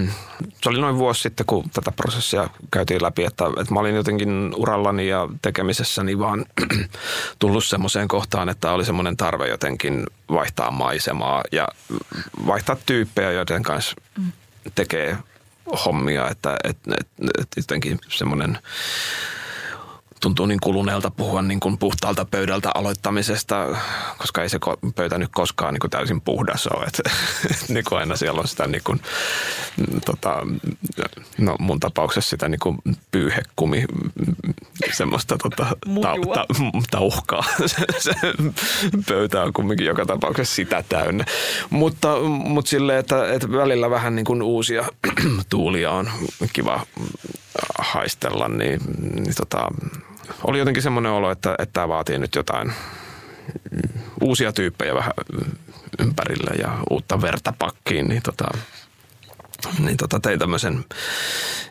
[0.64, 4.54] se oli noin vuosi sitten, kun tätä prosessia käytiin läpi, että, että mä olin jotenkin
[4.56, 6.46] urallani ja tekemisessäni vaan
[7.40, 11.68] tullut semmoiseen kohtaan, että oli semmoinen tarve jotenkin vaihtaa maisemaa ja
[12.48, 13.96] vaihtaa tyyppejä, joiden kanssa
[14.76, 15.18] tekee
[15.86, 18.58] hommia, että, että, että, että jotenkin semmoinen
[20.20, 23.78] tuntuu niin kuluneelta puhua niin kuin puhtaalta pöydältä aloittamisesta,
[24.18, 24.60] koska ei se
[24.96, 26.86] pöytä nyt koskaan niin kuin täysin puhdas ole.
[26.86, 27.02] Et,
[27.70, 29.02] niin kuin aina siellä on sitä, niin kuin,
[30.06, 30.48] tota,
[31.38, 32.78] no mun tapauksessa sitä niin kuin
[33.12, 33.86] pyyhekumi,
[34.94, 35.66] semmoista tota,
[36.02, 36.46] ta, ta,
[36.92, 37.44] tauhkaa.
[37.66, 38.14] Se, se
[39.08, 41.26] pöytä on kumminkin joka tapauksessa sitä täynnä.
[41.70, 44.86] Mutta, mutta silleen, että, että välillä vähän niin kuin uusia
[45.50, 46.10] tuulia on
[46.54, 46.86] kiva
[47.80, 48.80] haistella, niin,
[49.16, 49.68] niin tota,
[50.44, 52.74] oli jotenkin semmoinen olo, että, että tämä vaatii nyt jotain
[54.22, 55.14] uusia tyyppejä vähän
[56.00, 58.46] ympärille ja uutta verta pakkiin, niin, tota,
[59.80, 60.86] niin tota tein tämmöisen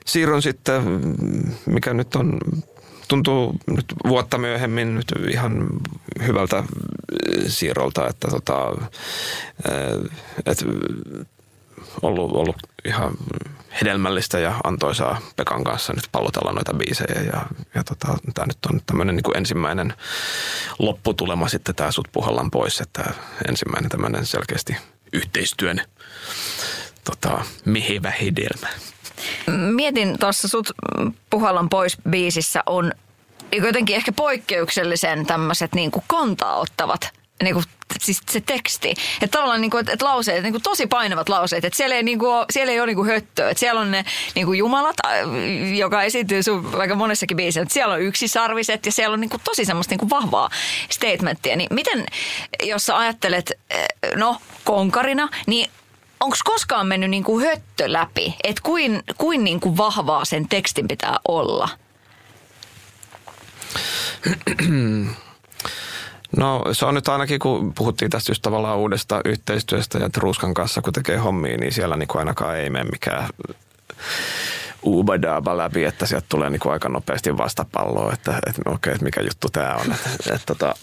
[0.07, 0.83] siirron sitten,
[1.67, 2.39] mikä nyt on
[3.09, 5.67] tuntuu nyt vuotta myöhemmin nyt ihan
[6.27, 6.65] hyvältä
[7.47, 8.75] siirrolta, että tota,
[10.47, 10.65] et
[12.03, 13.15] ollut, ollut ihan
[13.81, 17.23] hedelmällistä ja antoisaa Pekan kanssa nyt pallotella noita biisejä.
[17.33, 19.95] Ja, ja tota, tämä nyt on tämmöinen niin ensimmäinen
[20.79, 23.05] lopputulema sitten tämä sut puhallan pois, että
[23.49, 24.77] ensimmäinen tämmöinen selkeästi
[25.13, 25.81] yhteistyön
[27.05, 28.69] tota, mehevä hedelmä.
[29.75, 30.71] Mietin tuossa sut
[31.31, 32.93] puhallan pois biisissä on
[33.53, 37.11] jotenkin ehkä poikkeuksellisen tämmöiset niin kantaa ottavat
[37.43, 37.65] niin kuin,
[38.07, 38.91] siis se teksti.
[38.91, 41.65] Että tavallaan niin kuin, että, että lauseet, niin kuin tosi painavat lauseet.
[41.65, 43.51] Että siellä ei, niin kuin, siellä ei ole niin kuin höttöä.
[43.51, 44.97] Että siellä on ne niin kuin jumalat,
[45.77, 47.61] joka esiintyy sun aika monessakin biisissä.
[47.61, 50.51] Että siellä on yksisarviset ja siellä on niin kuin tosi semmoista niin kuin vahvaa
[50.91, 51.57] statementtia.
[51.57, 52.07] Niin miten,
[52.63, 53.53] jos sä ajattelet,
[54.17, 55.71] no konkarina, niin
[56.21, 58.35] onko koskaan mennyt niin kuin höttö läpi?
[58.45, 61.69] Että kuin, kuin, niin kuin vahvaa sen tekstin pitää olla?
[66.39, 70.83] No se on nyt ainakin, kun puhuttiin tästä just tavallaan uudesta yhteistyöstä ja Truskan kanssa,
[70.83, 73.29] kun tekee hommia, niin siellä niin kuin ainakaan ei mene mikään
[74.85, 79.05] ubadaba läpi, että sieltä tulee niin kuin aika nopeasti vastapalloa, että, että okei, okay, että
[79.05, 79.93] mikä juttu tämä on.
[79.93, 80.75] Että, että, tota,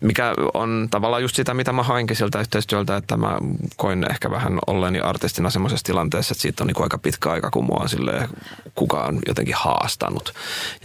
[0.00, 3.38] mikä on tavallaan just sitä, mitä mä hainkin siltä yhteistyöltä, että mä
[3.76, 7.50] koin ehkä vähän olleeni artistina semmoisessa tilanteessa, että siitä on niin kuin aika pitkä aika,
[7.50, 8.28] kun mua on silleen,
[8.74, 10.34] kukaan jotenkin haastanut.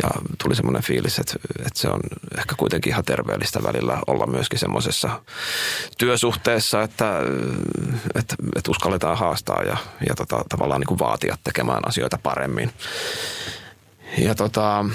[0.04, 0.10] Ja
[0.44, 1.34] tuli semmoinen fiilis, että,
[1.66, 2.00] että se on
[2.38, 5.22] ehkä kuitenkin ihan terveellistä välillä olla myöskin semmoisessa
[5.98, 7.20] työsuhteessa, että,
[8.16, 9.78] että, että uskalletaan haastaa ja,
[10.10, 12.72] ja tota, tavallaan niin kuin vaatia tekemään asioita paremmin.
[14.18, 14.86] Ja tota,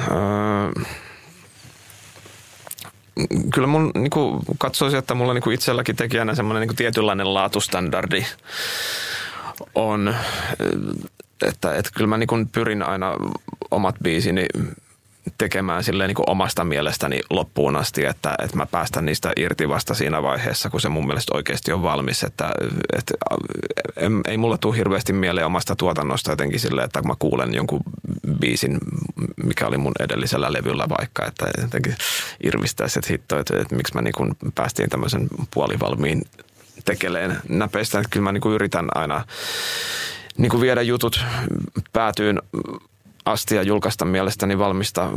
[0.00, 0.82] öö,
[3.54, 7.34] kyllä mun niin kuin katsoisin, että mulla niin kuin itselläkin tekijänä semmoinen niin kuin tietynlainen
[7.34, 8.26] laatustandardi
[9.74, 10.14] on,
[11.46, 13.14] että, että kyllä mä niin kuin pyrin aina
[13.70, 14.46] omat biisini
[15.38, 19.94] tekemään silleen niin kuin omasta mielestäni loppuun asti, että, että mä päästän niistä irti vasta
[19.94, 22.22] siinä vaiheessa, kun se mun mielestä oikeasti on valmis.
[22.24, 22.50] Että,
[22.98, 23.14] että
[24.28, 27.80] ei mulla tule hirveästi mieleen omasta tuotannosta jotenkin silleen, että mä kuulen jonkun
[28.40, 28.78] biisin,
[29.44, 31.96] mikä oli mun edellisellä levyllä vaikka, että jotenkin
[32.44, 36.22] irvistäisi, että hitto, että, että miksi mä niin kuin päästiin tämmöisen puolivalmiin
[36.84, 37.98] tekeleen näpeistä.
[37.98, 39.24] Että kyllä mä niin kuin yritän aina
[40.36, 41.24] niin kuin viedä jutut
[41.92, 42.42] päätyyn
[43.24, 45.10] asti ja julkaista mielestäni valmista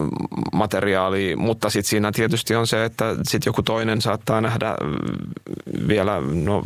[0.53, 4.75] materiaalia, mutta sitten siinä tietysti on se, että sitten joku toinen saattaa nähdä
[5.87, 6.63] vielä, no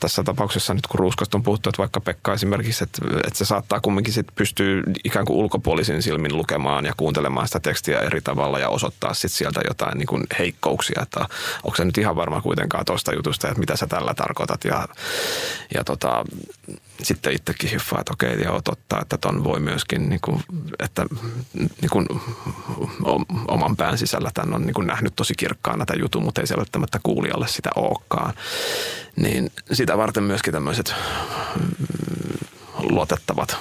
[0.00, 3.80] tässä tapauksessa nyt kun Ruuskasta on puhuttu, että vaikka Pekka esimerkiksi, että, että se saattaa
[3.80, 8.68] kumminkin sitten pystyä ikään kuin ulkopuolisin silmin lukemaan ja kuuntelemaan sitä tekstiä eri tavalla ja
[8.68, 11.20] osoittaa sitten sieltä jotain niin kuin heikkouksia, että
[11.64, 14.88] onko se nyt ihan varma kuitenkaan tuosta jutusta, että mitä sä tällä tarkoitat ja,
[15.74, 16.24] ja tota,
[17.02, 20.42] sitten itsekin hiffaa, että okei, joo, totta, että ton voi myöskin, niin kuin,
[20.78, 21.06] että
[21.54, 22.06] niin kuin,
[23.48, 26.56] oman pään sisällä tämän on niin kuin nähnyt tosi kirkkaana tämän jutun, mutta ei se
[26.56, 28.34] välttämättä kuulijalle sitä olekaan.
[29.16, 30.94] Niin sitä varten myöskin tämmöiset
[31.60, 31.68] mm,
[32.78, 33.58] luotettavat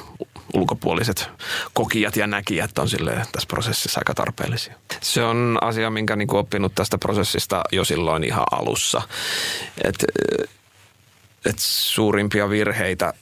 [0.54, 1.30] ulkopuoliset
[1.74, 4.74] kokijat ja näkijät on sille tässä prosessissa aika tarpeellisia.
[5.02, 9.02] Se on asia, minkä niin oppinut tästä prosessista jo silloin ihan alussa.
[9.84, 10.06] Että
[11.46, 13.14] et suurimpia virheitä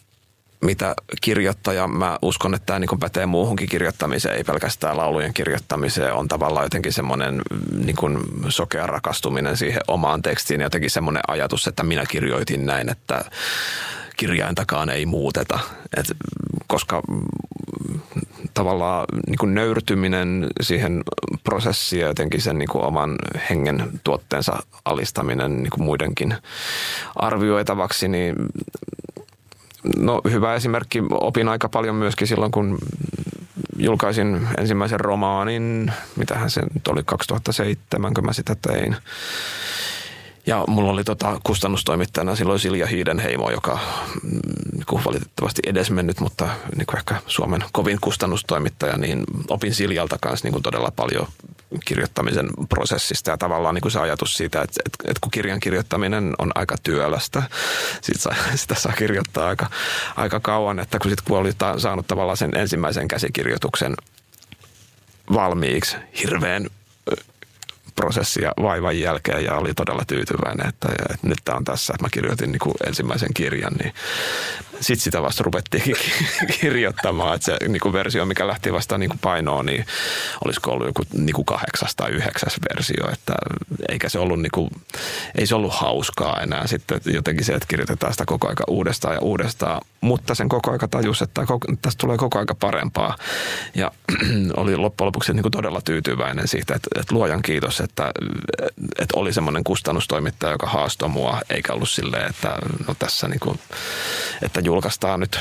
[0.63, 6.27] mitä kirjoittaja, mä uskon, että tämä niin pätee muuhunkin kirjoittamiseen, ei pelkästään laulujen kirjoittamiseen, on
[6.27, 7.41] tavallaan jotenkin semmoinen
[7.85, 12.89] niin kuin sokea rakastuminen siihen omaan tekstiin ja jotenkin semmoinen ajatus, että minä kirjoitin näin,
[12.89, 13.25] että
[14.17, 15.59] kirjaintakaan ei muuteta.
[15.97, 16.05] Et,
[16.67, 17.01] koska
[18.53, 21.03] tavallaan niin kuin nöyrtyminen siihen
[21.43, 23.15] prosessiin ja jotenkin sen niin kuin oman
[23.49, 26.35] hengen tuotteensa alistaminen niin kuin muidenkin
[27.15, 28.35] arvioitavaksi, niin
[29.97, 31.03] no hyvä esimerkki.
[31.09, 32.77] Opin aika paljon myöskin silloin, kun
[33.77, 38.95] julkaisin ensimmäisen romaanin, mitähän se nyt oli 2007, kun mä sitä tein.
[40.45, 43.79] Ja mulla oli tota kustannustoimittajana silloin Silja Hiidenheimo, joka
[44.73, 50.63] niin valitettavasti edesmennyt, mutta niin kuin ehkä Suomen kovin kustannustoimittaja, niin opin Siljalta kanssa niin
[50.63, 51.27] todella paljon
[51.85, 56.33] kirjoittamisen prosessista ja tavallaan niin kuin se ajatus siitä, että, että, että kun kirjan kirjoittaminen
[56.37, 57.43] on aika työlästä,
[58.01, 59.69] sit saa, sitä saa kirjoittaa aika,
[60.15, 63.95] aika kauan, että kun sitten kun oli saanut tavallaan sen ensimmäisen käsikirjoituksen
[65.33, 66.67] valmiiksi hirveän
[67.95, 72.09] prosessia vaivan jälkeen ja oli todella tyytyväinen, että, että nyt tämä on tässä, että mä
[72.11, 73.93] kirjoitin niin kuin ensimmäisen kirjan, niin
[74.79, 75.95] sitten sitä vasta rupettiin
[76.61, 79.85] kirjoittamaan, että se niin kuin versio, mikä lähti vasta niin kuin painoon, niin
[80.45, 83.33] olisiko ollut joku niin kuin kahdeksas tai yhdeksäs versio, että
[83.89, 84.69] eikä se ollut, niin kuin,
[85.35, 89.19] ei se ollut hauskaa enää sitten jotenkin se, että kirjoitetaan sitä koko aika uudestaan ja
[89.19, 91.41] uudestaan, mutta sen koko aika tajus, että
[91.81, 93.15] tästä tulee koko aika parempaa.
[93.75, 93.91] Ja
[94.57, 98.11] oli loppujen lopuksi niin kuin todella tyytyväinen siitä, että, että luojan kiitos, että,
[98.99, 103.59] että oli semmoinen kustannustoimittaja, joka haastoi mua, eikä ollut silleen, että no tässä niin kuin,
[104.41, 105.39] että julkaistaan nyt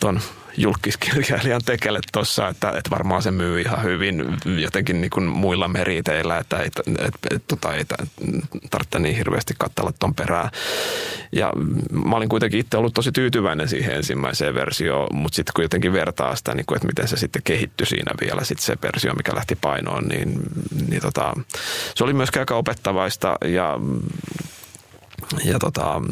[0.00, 0.20] ton
[0.56, 4.24] julkiskirjailijan tekele tuossa, että, että varmaan se myy ihan hyvin
[4.62, 6.66] jotenkin niin kuin muilla meriteillä, että ei,
[6.98, 7.84] et, et, tota, ei
[8.70, 10.50] tarvitse niin hirveästi katsella ton perään.
[11.32, 11.52] Ja
[12.04, 16.36] mä olin kuitenkin itse ollut tosi tyytyväinen siihen ensimmäiseen versioon, mutta sitten kun jotenkin vertaa
[16.36, 19.56] sitä, niin kuin, että miten se sitten kehittyi siinä vielä, sitten se versio, mikä lähti
[19.56, 20.40] painoon, niin,
[20.88, 21.32] niin tota,
[21.94, 23.78] se oli myöskin aika opettavaista ja
[25.44, 26.02] ja tota,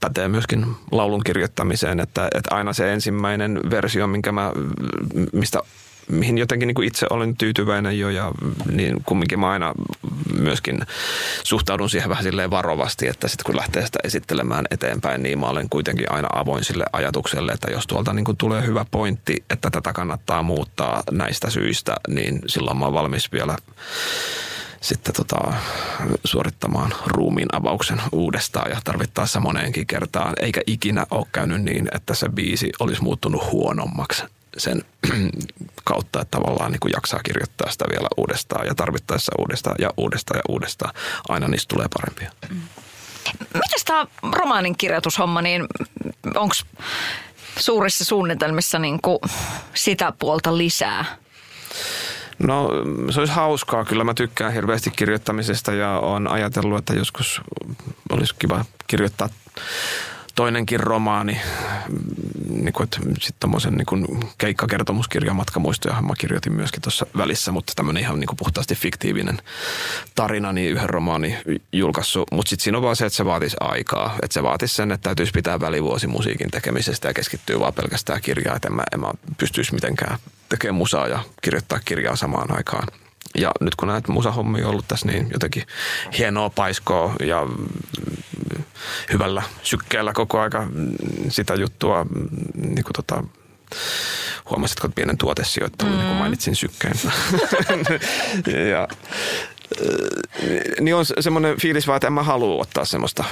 [0.00, 4.52] pätee myöskin laulun kirjoittamiseen, että, että aina se ensimmäinen versio, minkä mä,
[5.32, 5.62] mistä
[6.08, 8.32] mihin jotenkin niin kuin itse olen tyytyväinen jo ja
[8.72, 9.72] niin kumminkin mä aina
[10.38, 10.80] myöskin
[11.44, 15.68] suhtaudun siihen vähän silleen varovasti, että sitten kun lähtee sitä esittelemään eteenpäin, niin mä olen
[15.68, 19.92] kuitenkin aina avoin sille ajatukselle, että jos tuolta niin kuin tulee hyvä pointti, että tätä
[19.92, 23.56] kannattaa muuttaa näistä syistä, niin silloin mä oon valmis vielä
[24.80, 25.52] sitten tota,
[26.24, 30.34] suorittamaan ruumiin avauksen uudestaan ja tarvittaessa moneenkin kertaan.
[30.40, 34.22] Eikä ikinä ole käynyt niin, että se biisi olisi muuttunut huonommaksi
[34.56, 34.84] sen
[35.84, 40.38] kautta, että tavallaan niin kuin jaksaa kirjoittaa sitä vielä uudestaan ja tarvittaessa uudestaan ja uudestaan
[40.38, 40.94] ja uudestaan.
[41.28, 42.30] Aina niistä tulee parempia.
[42.50, 42.60] Mm.
[43.40, 45.66] Miten tämä romaanin kirjoitushomma, niin
[46.34, 46.54] onko
[47.58, 49.18] suurissa suunnitelmissa niin kuin
[49.74, 51.04] sitä puolta lisää?
[52.38, 52.70] No
[53.10, 53.84] se olisi hauskaa.
[53.84, 57.40] Kyllä mä tykkään hirveästi kirjoittamisesta ja on ajatellut, että joskus
[58.10, 59.28] olisi kiva kirjoittaa
[60.38, 61.40] toinenkin romaani,
[62.48, 64.06] niin kuin, että sitten tommosen niin kuin
[64.38, 69.38] keikkakertomuskirja matkamuistoja mä kirjoitin myöskin tuossa välissä, mutta tämmöinen ihan niin kuin puhtaasti fiktiivinen
[70.14, 71.38] tarina, niin yhden romaani
[71.72, 72.28] julkaissut.
[72.32, 74.16] Mutta sitten siinä on vaan se, että se vaatisi aikaa.
[74.22, 78.56] Että se vaatisi sen, että täytyisi pitää välivuosi musiikin tekemisestä ja keskittyä vaan pelkästään kirjaa,
[78.56, 82.88] että en mä, en mä pystyisi mitenkään tekemään musaa ja kirjoittaa kirjaa samaan aikaan.
[83.34, 85.62] Ja nyt kun näitä musahommia on ollut tässä, niin jotenkin
[86.18, 87.46] hienoa paiskoa ja
[89.12, 90.66] hyvällä sykkeellä koko aika
[91.28, 92.06] sitä juttua,
[92.54, 93.24] niin kuin tota,
[94.50, 95.98] huomasitko pienen tuotesijoittelun, mm.
[95.98, 96.94] niin kuin mainitsin sykkeen.
[98.72, 98.88] ja,
[100.80, 103.24] niin on semmoinen fiilis vaan, että en mä halua ottaa semmoista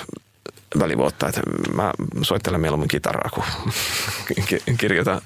[0.79, 1.41] välivuotta, että
[1.75, 3.47] mä soittelen mieluummin kitaraa kuin
[4.81, 5.23] kirjoita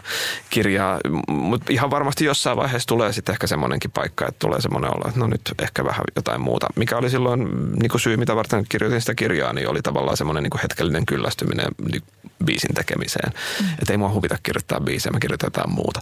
[0.50, 1.00] kirjaa.
[1.28, 5.20] Mutta ihan varmasti jossain vaiheessa tulee sitten ehkä semmoinenkin paikka, että tulee semmoinen olo, että
[5.20, 6.66] no nyt ehkä vähän jotain muuta.
[6.76, 7.48] Mikä oli silloin
[7.80, 11.68] niin kuin syy, mitä varten kirjoitin sitä kirjaa, niin oli tavallaan semmoinen niin hetkellinen kyllästyminen
[11.90, 12.02] niin
[12.44, 13.32] biisin tekemiseen.
[13.60, 13.66] Mm.
[13.78, 16.00] Että ei mua huvita kirjoittaa biisejä, mä kirjoitan jotain muuta.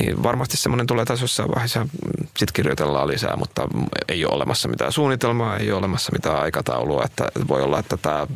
[0.00, 1.86] Niin varmasti semmoinen tulee taas jossain vaiheessa,
[2.24, 3.68] sitten kirjoitellaan lisää, mutta
[4.08, 8.26] ei ole olemassa mitään suunnitelmaa, ei ole olemassa mitään aikataulua, että voi olla, että tämä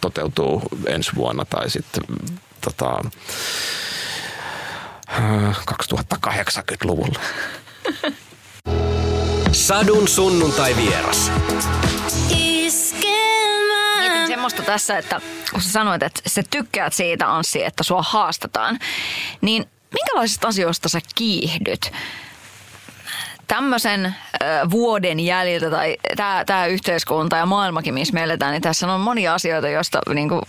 [0.00, 2.02] toteutuu ensi vuonna tai sitten
[2.60, 3.00] tota,
[5.70, 7.20] 2080-luvulla.
[9.52, 11.32] Sadun sunnuntai vieras.
[13.98, 15.20] Mietin semmoista tässä, että
[15.52, 18.78] kun sä sanoit, että sä tykkäät siitä Anssi, että sua haastataan,
[19.40, 21.92] niin minkälaisista asioista sä kiihdyt?
[23.48, 24.14] tämmöisen äh,
[24.70, 25.96] vuoden jäljiltä tai
[26.46, 30.42] tämä yhteiskunta ja maailmakin, missä me eletään, niin tässä on monia asioita, joista niin kuin,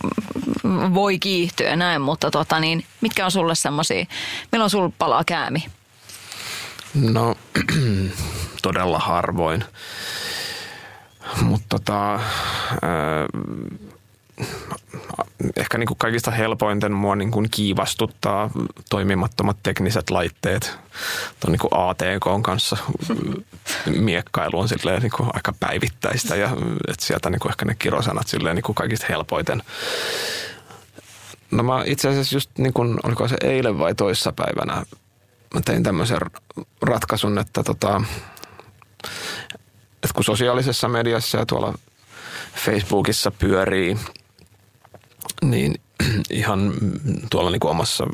[0.94, 4.04] voi kiihtyä näin, mutta tota, niin, mitkä on sulle semmoisia,
[4.52, 5.66] milloin sul palaa käämi?
[6.94, 7.34] No
[8.62, 9.64] todella harvoin.
[11.42, 12.20] Mutta tota, äh,
[15.56, 18.50] ehkä niin kuin kaikista helpointen mua niin kuin kiivastuttaa
[18.90, 20.78] toimimattomat tekniset laitteet.
[21.40, 22.76] Tuon niin ATK kanssa
[23.86, 26.50] miekkailu on silleen niin kuin aika päivittäistä ja
[26.88, 29.62] että sieltä niin kuin ehkä ne kirosanat silleen niin kuin kaikista helpoiten.
[31.50, 34.84] No mä itse asiassa just niin kuin, oliko se eilen vai toissapäivänä,
[35.54, 36.18] mä tein tämmöisen
[36.82, 38.02] ratkaisun, että tota,
[39.94, 41.74] että kun sosiaalisessa mediassa ja tuolla
[42.54, 43.96] Facebookissa pyörii,
[45.42, 45.80] niin
[46.30, 46.72] ihan
[47.30, 48.06] tuolla niin kuin omassa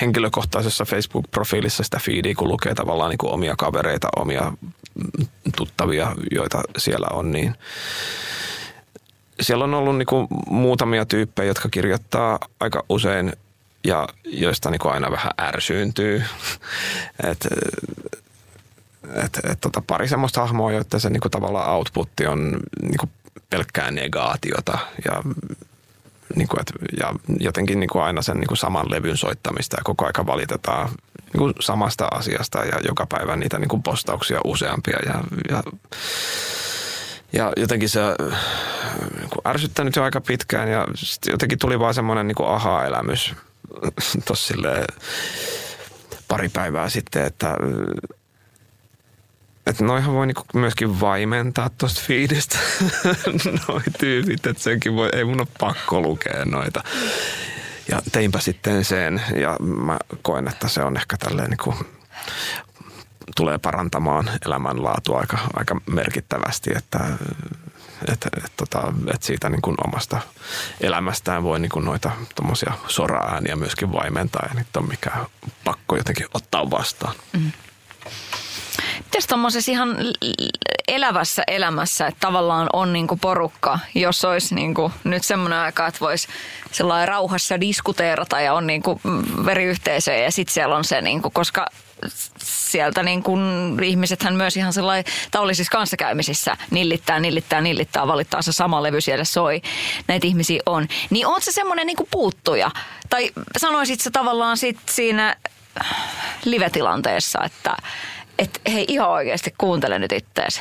[0.00, 4.52] henkilökohtaisessa Facebook-profiilissa sitä feedia, kun lukee tavallaan niin kuin omia kavereita, omia
[5.56, 7.54] tuttavia, joita siellä on, niin
[9.40, 13.32] siellä on ollut niin kuin muutamia tyyppejä, jotka kirjoittaa aika usein
[13.84, 16.22] ja joista niin kuin aina vähän ärsyyntyy.
[17.30, 17.48] Et,
[19.24, 23.10] et, et, tota, pari semmoista hahmoa, joiden se niin kuin tavallaan outputti on niin kuin
[23.50, 25.22] pelkkää negaatiota ja
[26.36, 29.84] niin kuin, et, ja jotenkin niin kuin aina sen niin kuin saman levyn soittamista ja
[29.84, 30.88] koko aika valitetaan
[31.32, 35.14] niin kuin samasta asiasta ja joka päivä niitä niin kuin postauksia useampia ja,
[35.50, 35.62] ja
[37.32, 38.00] ja jotenkin se
[39.18, 40.86] niin kuin ärsyttänyt jo aika pitkään ja
[41.26, 43.34] jotenkin tuli vaan semmoinen niin aha-elämys
[44.26, 44.54] tuossa
[46.28, 47.56] pari päivää sitten, että
[49.68, 52.58] että noihan voi niinku myöskin vaimentaa tuosta fiidistä
[53.68, 56.84] noi tyypit, että senkin voi, ei mun ole pakko lukea noita.
[57.90, 61.74] Ja teinpä sitten sen ja mä koen, että se on ehkä tälleen niinku,
[63.36, 67.00] tulee parantamaan elämänlaatua aika, aika merkittävästi, että
[68.12, 70.20] että et, tota, et siitä niin omasta
[70.80, 75.10] elämästään voi niin kuin noita tuommoisia sora-ääniä myöskin vaimentaa ja niitä on mikä
[75.64, 77.14] pakko jotenkin ottaa vastaan.
[77.32, 77.52] Mm.
[79.04, 79.96] Mites tuommoisessa ihan
[80.88, 86.28] elävässä elämässä, että tavallaan on niinku porukka, jos olisi niinku nyt semmoinen aika, että voisi
[87.04, 89.00] rauhassa diskuteerata ja on niinku
[89.44, 91.66] veriyhteisö ja sitten siellä on se, niinku, koska
[92.38, 98.82] sieltä niin kun ihmisethän myös ihan sellainen tavallisissa kanssakäymisissä nillittää, nillittää, nillittää, valittaa se sama
[98.82, 99.62] levy siellä soi.
[100.08, 100.88] Näitä ihmisiä on.
[101.10, 102.70] Niin on se semmoinen niin puuttuja?
[103.10, 105.36] Tai sanoisit se tavallaan sit siinä
[106.44, 107.76] live-tilanteessa, että
[108.38, 110.60] et hei ihan oikeasti kuuntele nyt itteesi.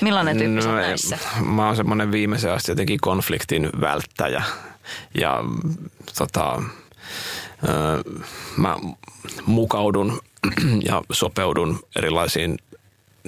[0.00, 1.18] Millainen tyyppi no, näissä?
[1.44, 4.42] Mä oon semmoinen viimeisen asti jotenkin konfliktin välttäjä.
[5.20, 5.44] Ja
[6.18, 6.62] tota,
[8.56, 8.76] mä
[9.46, 10.20] mukaudun
[10.82, 12.58] ja sopeudun erilaisiin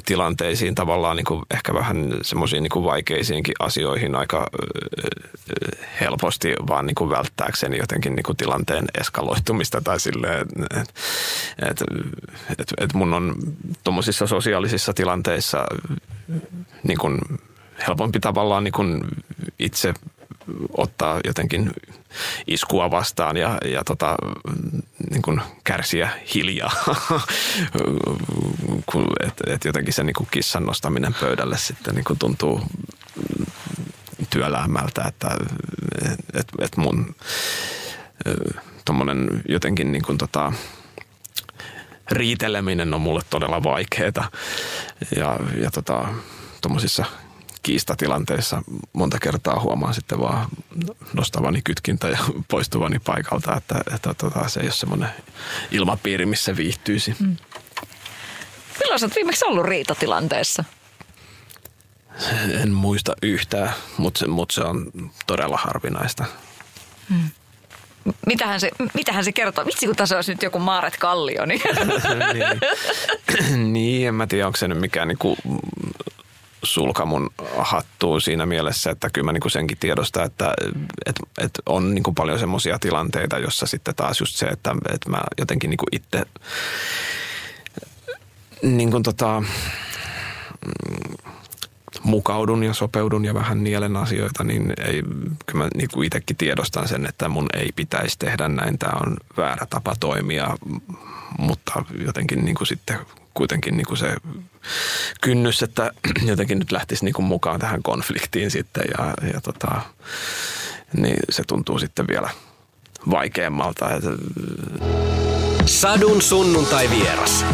[0.05, 4.47] tilanteisiin tavallaan niin kuin ehkä vähän semmoisiin niin vaikeisiinkin asioihin aika
[6.01, 10.47] helposti vaan niin kuin välttääkseni jotenkin niin kuin tilanteen eskaloitumista tai silleen,
[10.81, 10.93] että
[11.71, 11.85] et,
[12.59, 13.35] et, et mun on
[13.85, 15.67] tuommoisissa sosiaalisissa tilanteissa
[16.83, 17.21] niin kuin
[17.89, 19.05] helpompi tavallaan niin kuin
[19.59, 19.95] itse
[20.73, 21.71] ottaa jotenkin
[22.47, 24.17] iskua vastaan ja, ja tota,
[25.11, 26.73] niin kuin kärsiä hiljaa.
[29.21, 32.63] että et jotenkin se niin kuin kissan nostaminen pöydälle sitten niin kuin tuntuu
[34.31, 35.29] työlämältä, että
[36.35, 37.15] et, et mun
[38.85, 40.53] tuommoinen jotenkin niin kuin tota,
[42.11, 44.31] riiteleminen on mulle todella vaikeaa.
[45.17, 46.09] Ja, ja tota,
[46.61, 47.05] tuommoisissa
[47.63, 48.63] kiistatilanteissa
[48.93, 50.49] monta kertaa huomaan sitten vaan
[51.13, 52.19] nostavani kytkintä ja
[52.49, 55.09] poistuvani paikalta, että, että tota, se ei ole semmoinen
[55.71, 57.17] ilmapiiri, missä viihtyisi.
[57.21, 57.37] Mm.
[58.99, 60.65] Milloin olet viimeksi ollut riitatilanteessa?
[62.63, 64.93] En muista yhtään, mutta se, mut se on
[65.27, 66.25] todella harvinaista.
[67.11, 67.31] Mm.
[68.27, 69.67] Mitähän se, mitähän se kertoo?
[69.67, 71.47] Vitsi, kun tässä olisi nyt joku Maaret Kallio.
[71.47, 71.61] Niin.
[72.35, 73.67] niin.
[73.73, 75.37] niin, en mä tiedä, onko se nyt mikään niinku
[76.63, 80.55] sulka mun hattuun siinä mielessä, että kyllä mä niin kuin senkin tiedostan, että
[81.07, 85.11] et, et on niin kuin paljon semmoisia tilanteita, jossa sitten taas just se, että, että
[85.11, 86.23] mä jotenkin niin kuin itse
[88.63, 89.43] niin kuin tota,
[92.03, 95.03] mukaudun ja sopeudun ja vähän nielen asioita, niin ei,
[95.47, 98.79] kyllä mä niin kuin itsekin tiedostan sen, että mun ei pitäisi tehdä näin.
[98.79, 100.57] Tämä on väärä tapa toimia,
[101.39, 102.99] mutta jotenkin niin kuin sitten
[103.35, 104.17] kuitenkin niin kuin se
[105.21, 105.93] kynnys, että
[106.25, 109.81] jotenkin nyt lähtisi niin kuin mukaan tähän konfliktiin sitten ja, ja tota,
[110.93, 112.31] niin se tuntuu sitten vielä
[113.11, 113.89] vaikeammalta.
[115.69, 117.45] Sadun sunnuntai vieras.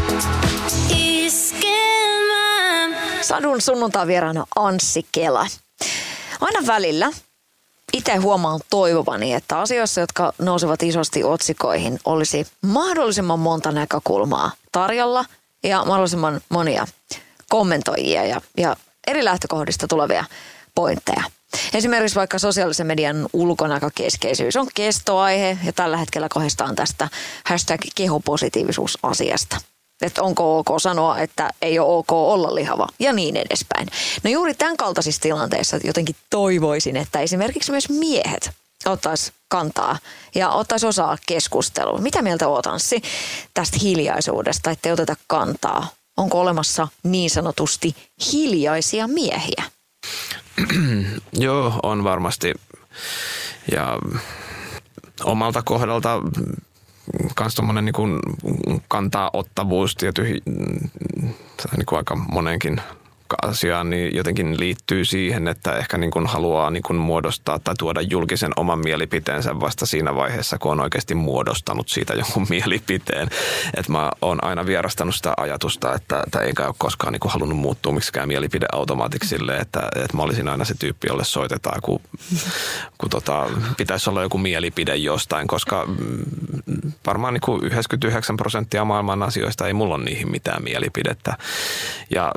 [3.21, 5.47] Sadun sunnuntai vieraana Anssi Kela.
[6.41, 7.11] Aina välillä
[7.93, 15.25] itse huomaan toivovani, että asioissa, jotka nousevat isosti otsikoihin, olisi mahdollisimman monta näkökulmaa tarjolla–
[15.65, 16.87] ja mahdollisimman monia
[17.49, 20.25] kommentoijia ja, ja eri lähtökohdista tulevia
[20.75, 21.25] pointteja.
[21.75, 27.09] Esimerkiksi vaikka sosiaalisen median ulkonäkökeskeisyys on kestoaihe ja tällä hetkellä kohdistaan tästä
[27.45, 29.57] hashtag kehopositiivisuusasiasta
[30.03, 33.89] että onko ok sanoa, että ei ole ok olla lihava ja niin edespäin.
[34.25, 38.51] No juuri tämän kaltaisissa tilanteissa jotenkin toivoisin, että esimerkiksi myös miehet
[38.87, 39.99] ottaisi kantaa
[40.35, 42.03] ja ottaisi osaa keskusteluun.
[42.03, 43.03] Mitä mieltä oot Anssi
[43.55, 45.89] tästä hiljaisuudesta, että ei oteta kantaa?
[46.17, 47.97] Onko olemassa niin sanotusti
[48.33, 49.74] hiljaisia miehiä?
[51.33, 52.55] Joo, on varmasti.
[53.73, 53.99] Ja
[55.25, 56.21] omalta kohdalta
[57.41, 58.21] myös tuommoinen niin
[58.89, 60.43] kantaa ottavuus tietyihin
[61.77, 62.81] niin kuin aika monenkin
[63.43, 68.01] asiaan niin jotenkin liittyy siihen, että ehkä niin kuin haluaa niin kuin muodostaa tai tuoda
[68.01, 73.29] julkisen oman mielipiteensä vasta siinä vaiheessa, kun on oikeasti muodostanut siitä jonkun mielipiteen.
[73.77, 77.59] Että mä oon aina vierastanut sitä ajatusta, että, että eikä ole koskaan niin kuin halunnut
[77.59, 82.01] muuttua miksikään mielipide automaatiksi sille, että, että mä olisin aina se tyyppi, jolle soitetaan, kun,
[82.99, 89.23] kun tota, pitäisi olla joku mielipide jostain, koska mm, varmaan niin kuin 99 prosenttia maailman
[89.23, 91.37] asioista ei mulla ole niihin mitään mielipidettä.
[92.11, 92.33] Ja,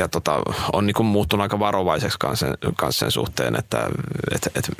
[0.00, 0.42] ja tota,
[0.72, 3.88] on niin muuttunut aika varovaiseksi kanssa sen, kanssa sen suhteen, että
[4.34, 4.70] et, et,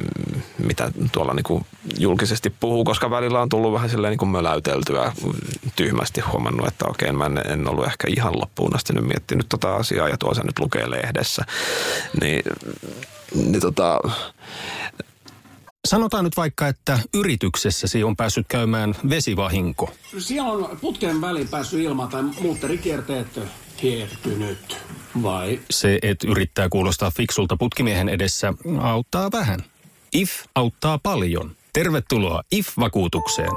[0.59, 1.67] mitä tuolla niin
[1.99, 5.13] julkisesti puhuu, koska välillä on tullut vähän silleen niin möläyteltyä
[5.77, 9.77] tyhmästi huomannut, että okei, mä en, en ollut ehkä ihan loppuun asti nyt miettinyt tota
[9.77, 11.45] asiaa ja tuo se nyt lukee lehdessä.
[12.21, 12.43] Niin,
[13.35, 14.01] niin tota,
[15.89, 19.93] Sanotaan nyt vaikka, että yrityksessäsi on päässyt käymään vesivahinko.
[20.19, 23.41] Siellä on putken väliin päässyt ilma tai muutterikierteet
[23.83, 24.79] hiertynyt,
[25.23, 25.61] vai?
[25.71, 29.65] Se, että yrittää kuulostaa fiksulta putkimiehen edessä, auttaa vähän.
[30.13, 31.57] IF auttaa paljon.
[31.73, 33.51] Tervetuloa IF-vakuutukseen.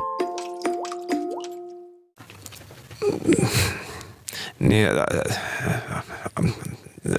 [4.60, 4.88] Niin,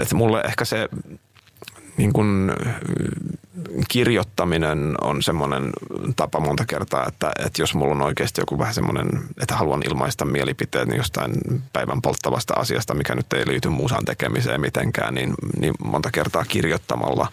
[0.01, 0.89] että mulle ehkä se
[1.97, 2.53] niin kuin
[3.89, 5.71] kirjoittaminen on semmoinen
[6.17, 9.09] tapa monta kertaa, että, että jos mulla on oikeasti joku vähän semmoinen,
[9.43, 11.33] että haluan ilmaista mielipiteen niin jostain
[11.73, 17.29] päivän polttavasta asiasta, mikä nyt ei liity musan tekemiseen mitenkään, niin, niin monta kertaa kirjoittamalla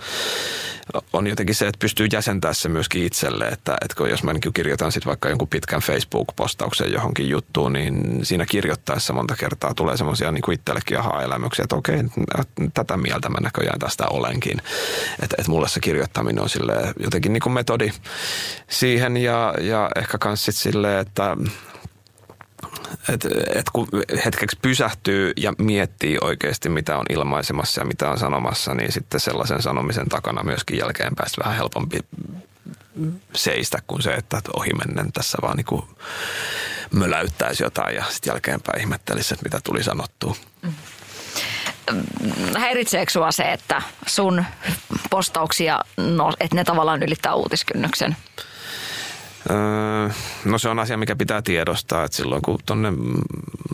[1.14, 4.92] on jotenkin se, että pystyy jäsentämään se myöskin itselle, että, että jos mä niin kirjoitan
[4.92, 10.52] sitten vaikka jonkun pitkän Facebook-postauksen johonkin juttuun, niin siinä kirjoittaessa monta kertaa tulee semmoisia niin
[10.54, 12.04] itsellekin aha-elämyksiä, että okei,
[12.74, 14.58] tätä mieltä mä näköjään tästä olenkin.
[15.24, 15.80] Että, että mulle se
[16.12, 17.92] kirjoittaminen on sille jotenkin niin kuin metodi
[18.70, 21.38] siihen ja, ja ehkä sitten silleen, että
[23.10, 23.88] et, et kun
[24.26, 29.62] hetkeksi pysähtyy ja miettii oikeasti, mitä on ilmaisemassa ja mitä on sanomassa, niin sitten sellaisen
[29.62, 32.00] sanomisen takana myöskin jälkeenpäin vähän helpompi
[33.36, 35.84] seistä kuin se, että ohimennen tässä vaan niin
[36.92, 40.36] möläyttäisi jotain ja sitten jälkeenpäin ihmettelisi, että mitä tuli sanottua.
[40.62, 40.74] Mm.
[42.58, 44.46] Häiritseekö sua se, että sun
[45.10, 48.16] postauksia, no, että ne tavallaan ylittää uutiskynnyksen?
[49.50, 50.10] Öö,
[50.46, 52.94] no se on asia, mikä pitää tiedostaa, että silloin kun tuonne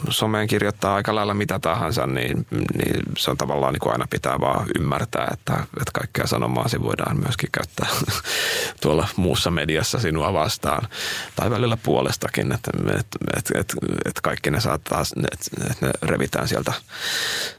[0.09, 4.39] someen kirjoittaa aika lailla mitä tahansa, niin, niin se on tavallaan niin kuin aina pitää
[4.39, 7.87] vaan ymmärtää, että, että kaikkea sanomaasi voidaan myöskin käyttää
[8.81, 10.87] tuolla muussa mediassa sinua vastaan.
[11.35, 16.73] Tai välillä puolestakin, että, että, että, että, että kaikki ne saattaa, että, ne revitään sieltä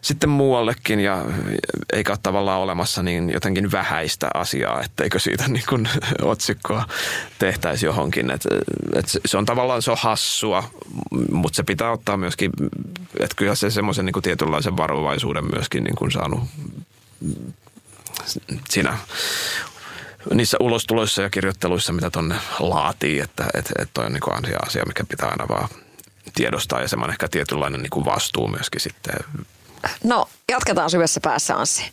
[0.01, 1.25] sitten muuallekin ja
[1.93, 5.89] eikä ole tavallaan olemassa niin jotenkin vähäistä asiaa, etteikö siitä niin kuin
[6.23, 6.85] otsikkoa
[7.39, 8.31] tehtäisi johonkin.
[8.31, 8.47] Et,
[8.95, 10.65] et se on tavallaan se on hassua,
[11.33, 12.51] mutta se pitää ottaa myöskin,
[13.21, 16.41] että kyllä se semmoisen niin tietynlaisen varovaisuuden myöskin niin kuin saanut
[18.69, 18.99] siinä
[20.35, 24.85] niissä ulostuloissa ja kirjoitteluissa, mitä tonne laatii, että et, et toi on niin asia, asia,
[24.87, 25.69] mikä pitää aina vaan
[26.35, 29.15] tiedostaa ja semmoinen ehkä tietynlainen niin kuin vastuu myöskin sitten.
[30.05, 31.93] No, jatketaan syvässä päässä Anssi.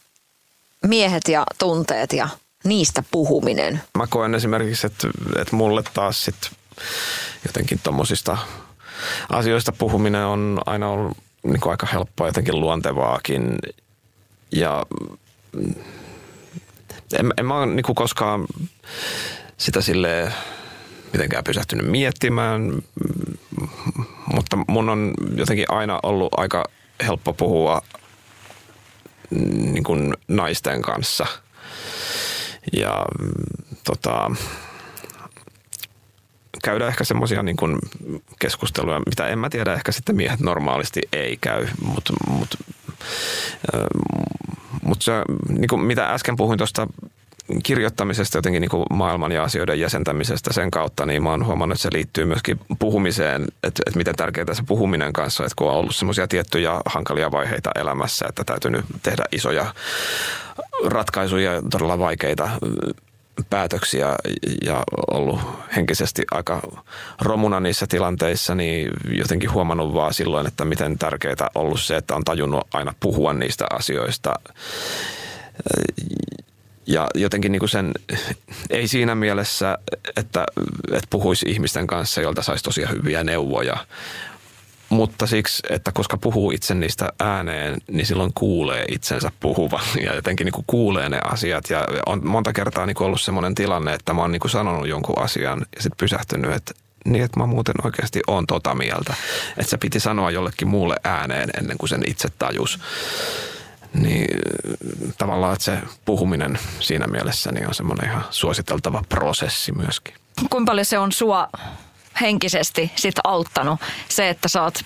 [0.88, 2.30] Miehet ja tunteet ja
[2.66, 3.82] niistä puhuminen.
[3.98, 5.08] Mä koen esimerkiksi, että,
[5.40, 6.52] että mulle taas sit
[7.46, 8.38] jotenkin tommosista
[9.30, 13.56] asioista puhuminen on aina ollut niin kuin aika helppoa, jotenkin luontevaakin.
[14.52, 14.86] Ja
[17.20, 18.46] en, en mä ole niin kuin koskaan
[19.58, 20.34] sitä sille
[21.14, 22.82] mitenkään pysähtynyt miettimään,
[24.34, 26.66] mutta mun on jotenkin aina ollut aika
[27.04, 27.82] helppo puhua
[29.56, 31.26] niin kuin naisten kanssa.
[32.74, 33.06] Ja
[33.84, 34.32] tota,
[36.64, 37.58] käydä ehkä semmoisia niin
[38.40, 42.58] keskusteluja, mitä en mä tiedä, ehkä sitten miehet normaalisti ei käy, mutta mut,
[44.82, 45.12] mut se,
[45.50, 46.88] niin kuin mitä äsken puhuin tuosta
[47.64, 51.90] kirjoittamisesta jotenkin niin maailman ja asioiden jäsentämisestä sen kautta, niin mä oon huomannut, että se
[51.94, 56.28] liittyy myöskin puhumiseen, että, että miten tärkeää se puhuminen kanssa, että kun on ollut semmoisia
[56.28, 59.74] tiettyjä hankalia vaiheita elämässä, että täytynyt tehdä isoja
[60.86, 62.50] ratkaisuja, todella vaikeita
[63.50, 64.16] päätöksiä
[64.66, 65.40] ja ollut
[65.76, 66.62] henkisesti aika
[67.22, 72.16] romuna niissä tilanteissa, niin jotenkin huomannut vaan silloin, että miten tärkeää on ollut se, että
[72.16, 74.34] on tajunnut aina puhua niistä asioista.
[76.88, 77.92] Ja jotenkin niin kuin sen,
[78.70, 79.78] ei siinä mielessä,
[80.16, 80.46] että,
[80.92, 83.78] että puhuisi ihmisten kanssa, joilta saisi tosi hyviä neuvoja,
[84.90, 90.46] mutta siksi, että koska puhuu itse niistä ääneen, niin silloin kuulee itsensä puhuvan ja jotenkin
[90.46, 91.70] niin kuin kuulee ne asiat.
[91.70, 94.88] Ja on monta kertaa niin kuin ollut semmoinen tilanne, että mä oon niin kuin sanonut
[94.88, 96.74] jonkun asian ja sitten pysähtynyt, että
[97.06, 99.14] niin, että mä muuten oikeasti oon tota mieltä.
[99.58, 102.80] Että se piti sanoa jollekin muulle ääneen ennen kuin sen itse tajus.
[103.94, 104.28] Niin
[105.18, 110.16] tavallaan, että se puhuminen siinä mielessä niin on semmoinen ihan suositeltava prosessi myöskin.
[110.50, 111.50] Kuinka paljon se on sua
[112.22, 113.80] henkisesti sit auttanut
[114.10, 114.80] se, että sä oot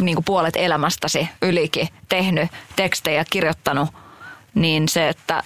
[0.00, 3.90] niin kuin puolet elämästäsi ylikin tehnyt tekstejä, kirjoittanut,
[4.54, 5.42] niin se, että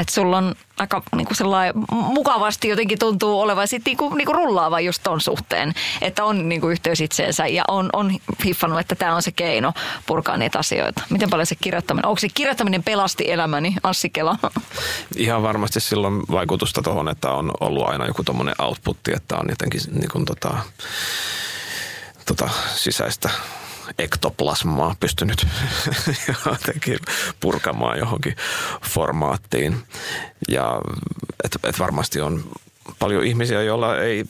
[0.00, 1.36] että sulla on aika niin kuin
[1.90, 5.74] mukavasti jotenkin tuntuu olevan sit niin kuin, niin kuin rullaava just ton suhteen.
[6.00, 9.72] Että on niin kuin yhteys itseensä ja on, on hiffannut, että tämä on se keino
[10.06, 11.02] purkaa niitä asioita.
[11.10, 14.36] Miten paljon se kirjoittaminen, onko se kirjoittaminen pelasti elämäni, Anssi Kela?
[15.16, 19.80] Ihan varmasti silloin vaikutusta tuohon, että on ollut aina joku tuommoinen outputti, että on jotenkin
[19.90, 20.58] niin kuin tota,
[22.26, 23.30] tota sisäistä
[23.98, 25.46] ektoplasmaa pystynyt
[26.46, 26.98] jotenkin
[27.40, 28.36] purkamaan johonkin
[28.86, 29.82] formaattiin.
[30.48, 30.80] Ja
[31.44, 32.44] et, et varmasti on
[32.98, 34.24] paljon ihmisiä, joilla ei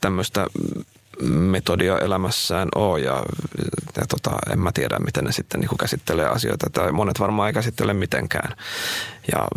[0.00, 0.46] tämmöistä
[1.22, 3.22] metodia elämässään ole ja,
[3.96, 7.52] ja tota, en mä tiedä, miten ne sitten niin käsittelee asioita tai monet varmaan ei
[7.52, 8.56] käsittele mitenkään.
[9.32, 9.48] Ja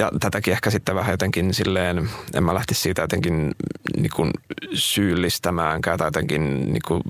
[0.00, 3.54] ja tätäkin ehkä sitten vähän jotenkin silleen, en mä lähtisi siitä jotenkin
[3.96, 4.30] niin kuin
[4.74, 7.02] syyllistämäänkään tai jotenkin, niin kuin,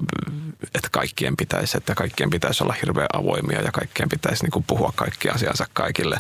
[0.75, 4.93] että kaikkien pitäisi, että kaikkien pitäisi olla hirveän avoimia ja kaikkien pitäisi niin kuin puhua
[4.97, 6.17] kaikki asiansa kaikille.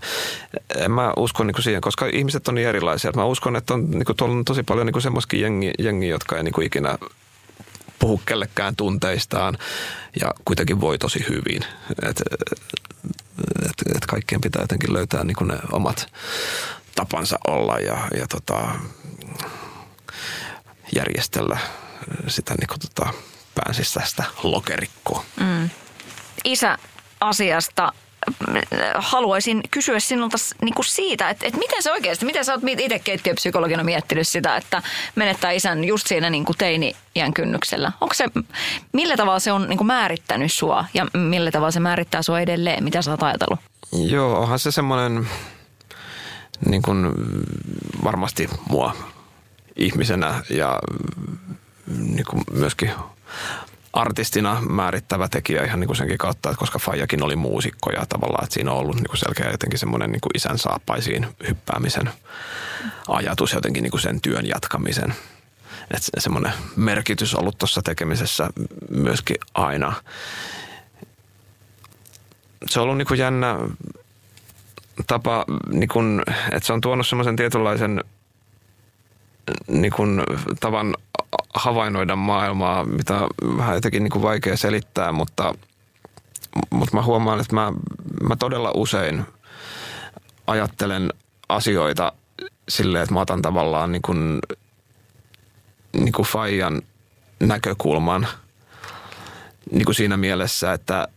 [0.77, 3.13] En mä usko niin kuin siihen, koska ihmiset on niin erilaisia.
[3.17, 6.37] Mä uskon, että on, niin kuin, tuolla on tosi paljon niin semmoisikin jengi, jengi, jotka
[6.37, 6.99] ei niin kuin ikinä
[8.01, 9.59] puhu kellekään tunteistaan
[10.21, 11.65] ja kuitenkin voi tosi hyvin.
[12.03, 12.23] Et,
[13.71, 16.13] että et kaikkien pitää jotenkin löytää niin ne omat
[16.95, 18.69] tapansa olla ja, ja tota,
[20.97, 21.59] järjestellä
[22.29, 23.13] sitä niin kuin, tota,
[23.55, 25.25] päänsisäistä lokerikkoa.
[25.41, 25.71] Mm.
[26.45, 26.79] Isä
[27.21, 27.93] asiasta
[28.95, 32.99] haluaisin kysyä sinulta niin kuin siitä, että, että miten se oikeasti, miten sä oot itse
[32.99, 34.83] keittiöpsykologina miettinyt sitä, että
[35.15, 37.93] menettää isän just siinä niin kuin teini-iän kynnyksellä.
[38.01, 38.25] Onko se,
[38.93, 42.85] millä tavalla se on niin kuin määrittänyt sua ja millä tavalla se määrittää sua edelleen?
[42.85, 43.61] Mitä sä oot ajatellut?
[43.93, 45.29] Joo, onhan se semmoinen
[46.67, 47.07] niin kuin
[48.05, 48.97] varmasti mua
[49.77, 50.79] ihmisenä ja
[51.87, 52.91] niin kuin myöskin
[53.93, 58.45] artistina määrittävä tekijä ihan niin kuin senkin kautta, että koska Fajakin oli muusikko ja tavallaan,
[58.45, 62.11] että siinä on ollut niin kuin selkeä jotenkin semmoinen niin kuin isän saappaisiin hyppäämisen
[63.09, 65.15] ajatus jotenkin niin kuin sen työn jatkamisen.
[65.91, 68.51] Että semmoinen merkitys ollut tuossa tekemisessä
[68.91, 69.93] myöskin aina.
[72.71, 73.57] Se on ollut niin kuin jännä
[75.07, 76.23] tapa, niin kuin,
[76.53, 78.05] että se on tuonut semmoisen tietynlaisen
[79.69, 80.23] niin kuin,
[80.61, 80.95] tavan
[81.55, 85.55] havainnoida maailmaa, mitä on vähän jotenkin niin kuin vaikea selittää, mutta,
[86.71, 87.73] mutta mä huomaan, että mä,
[88.23, 89.25] mä todella usein
[90.47, 91.13] ajattelen
[91.49, 92.13] asioita
[92.69, 94.39] silleen, että mä otan tavallaan niin kuin,
[95.93, 96.83] niin kuin Fajan
[97.41, 98.29] näkökulman
[99.71, 101.09] niin kuin siinä mielessä, että,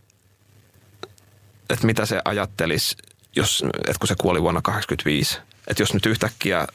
[1.70, 2.96] että mitä se ajattelisi,
[3.36, 6.66] jos, että kun se kuoli vuonna 1985, että jos nyt yhtäkkiä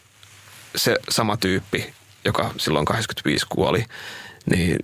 [0.76, 1.94] se sama tyyppi
[2.26, 3.86] joka silloin 85 kuoli,
[4.46, 4.78] niin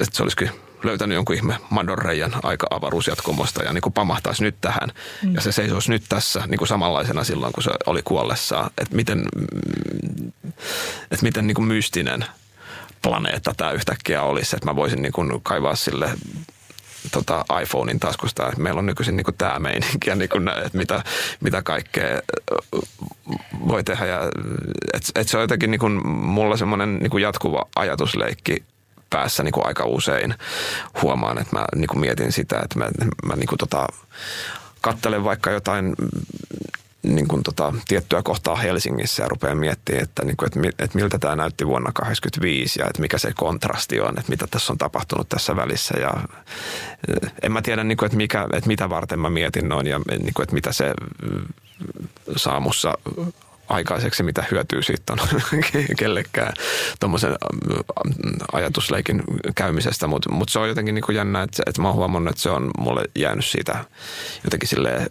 [0.00, 0.50] että se olisikin
[0.84, 4.92] löytänyt jonkun ihme Madonreijan aika avaruusjatkumosta ja niin kuin pamahtaisi nyt tähän.
[5.22, 5.34] Mm.
[5.34, 8.70] Ja se seisoisi nyt tässä niin kuin samanlaisena silloin, kun se oli kuollessaan.
[8.78, 9.24] Että miten,
[11.10, 12.24] että miten niin kuin mystinen
[13.02, 14.56] planeetta tämä yhtäkkiä olisi.
[14.56, 16.10] Että mä voisin niin kuin kaivaa sille
[17.12, 21.04] tota iPhonein taskusta, että meillä on nykyisin niin tämä meininki ja niin kuin, että mitä,
[21.40, 22.22] mitä kaikkea
[23.68, 24.06] voi tehdä.
[24.06, 24.20] Ja,
[24.94, 28.64] että, että se on jotenkin niin kuin mulla semmoinen niin jatkuva ajatusleikki
[29.10, 30.34] päässä niin kuin aika usein.
[31.02, 32.88] Huomaan, että mä niin kuin mietin sitä, että mä,
[33.26, 33.86] mä niin kuin tota,
[34.80, 35.94] kattelen vaikka jotain
[37.02, 41.18] niin kuin tota, tiettyä kohtaa Helsingissä ja rupeaa miettimään, että, niin kuin, että, että miltä
[41.18, 45.28] tämä näytti vuonna 1985 ja että mikä se kontrasti on, että mitä tässä on tapahtunut
[45.28, 45.94] tässä välissä.
[46.00, 46.10] Ja,
[47.08, 50.00] eh, en mä tiedä, niin kuin, että, mikä, että mitä varten mä mietin noin ja
[50.10, 51.44] niin kuin, että mitä se mm,
[52.36, 52.94] saa mussa
[53.68, 55.18] aikaiseksi, mitä hyötyä siitä on
[55.98, 56.52] kellekään
[57.00, 57.34] tuommoisen
[58.52, 59.22] ajatusleikin
[59.54, 62.42] käymisestä, mutta mut se on jotenkin niin kuin jännä, että, että mä oon huomannut, että
[62.42, 63.84] se on mulle jäänyt siitä
[64.44, 65.10] jotenkin silleen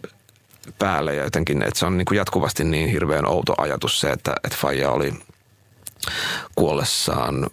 [0.78, 4.34] päälle ja jotenkin, että se on niin kuin jatkuvasti niin hirveän outo ajatus se, että,
[4.44, 5.14] että Faija oli
[6.54, 7.46] kuollessaan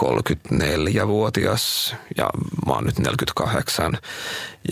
[0.00, 2.30] 34-vuotias ja
[2.66, 3.98] mä oon nyt 48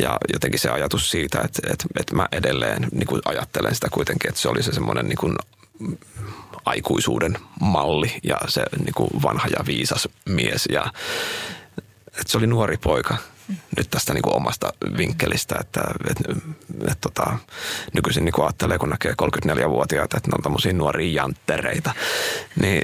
[0.01, 4.29] ja jotenkin se ajatus siitä, että, että, että mä edelleen niin kuin ajattelen sitä kuitenkin,
[4.29, 5.37] että se oli se semmoinen niin kuin
[6.64, 10.85] aikuisuuden malli ja se niin kuin vanha ja viisas mies ja
[12.07, 13.16] että se oli nuori poika
[13.77, 16.16] nyt tästä niin kuin omasta vinkkelistä, että et,
[16.91, 17.39] et, tota,
[17.95, 21.95] nykyisin niin kuin ajattelee, kun näkee 34-vuotiaita, että ne on tämmöisiä nuoria janttereita,
[22.61, 22.83] niin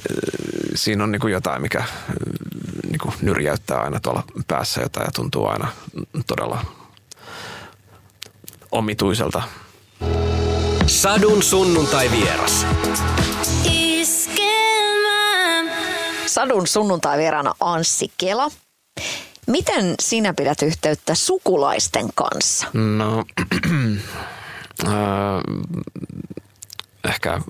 [0.75, 1.85] siinä on niin kuin jotain, mikä
[2.89, 5.69] niin kuin nyrjäyttää aina tuolla päässä jotain ja tuntuu aina
[6.27, 6.65] todella
[8.73, 9.43] omituiselta.
[10.91, 12.67] Sadun sunnuntai vieras.
[16.27, 18.51] Sadun sunnuntai vieraana Anssi Kela.
[19.47, 22.67] Miten sinä pidät yhteyttä sukulaisten kanssa?
[22.73, 23.19] No,
[24.87, 24.93] äh,
[27.09, 27.41] ehkä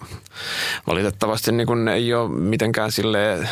[0.86, 3.49] valitettavasti niin kun ei ole mitenkään sille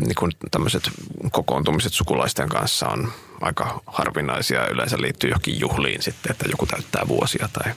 [0.00, 0.90] niin kun tämmöiset
[1.30, 4.68] kokoontumiset sukulaisten kanssa on aika harvinaisia.
[4.68, 7.72] Yleensä liittyy johonkin juhliin sitten, että joku täyttää vuosia tai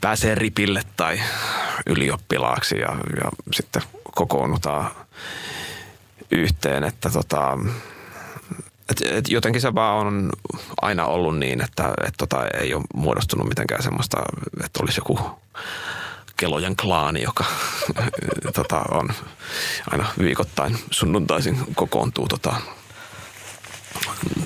[0.00, 1.20] pääsee ripille tai
[1.86, 3.82] ylioppilaaksi ja, ja sitten
[4.14, 4.90] kokoonnutaan
[6.30, 7.58] yhteen, että tota,
[8.90, 10.30] et, et jotenkin se vaan on
[10.82, 14.22] aina ollut niin, että et tota, ei ole muodostunut mitenkään semmoista,
[14.64, 15.40] että olisi joku
[16.36, 17.44] kelojen klaani, joka
[18.54, 19.08] tota, on
[19.90, 22.54] aina viikoittain sunnuntaisin kokoontuu tota,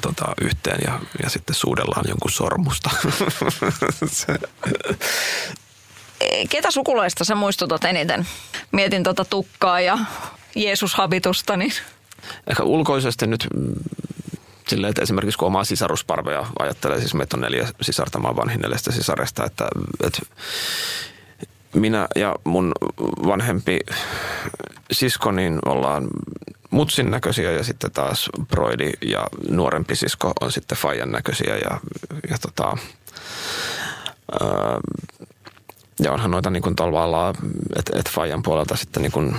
[0.00, 2.90] tota, yhteen ja, ja sitten suudellaan jonkun sormusta.
[6.50, 8.26] Ketä sukulaista sä muistutat eniten?
[8.72, 9.98] Mietin tota tukkaa ja
[10.54, 11.72] Jeesus-habitusta, niin
[12.46, 13.74] Ehkä ulkoisesti nyt mm,
[14.68, 18.92] silleen, että esimerkiksi kun omaa sisarusparveja ajattelee, siis meitä on neljä sisarta, mä vanhin neljästä
[18.92, 19.68] sisaresta, että,
[20.04, 20.20] että
[21.74, 22.72] minä ja mun
[23.26, 23.80] vanhempi
[24.92, 26.08] sisko, niin ollaan
[26.70, 31.80] mutsin näköisiä ja sitten taas Broidi ja nuorempi sisko on sitten Fajan näköisiä ja,
[32.30, 32.76] ja tota,
[34.40, 34.80] ää,
[36.02, 37.34] ja onhan noita niin kuin tavallaan,
[37.76, 39.36] että et Fajan puolelta sitten niin kuin,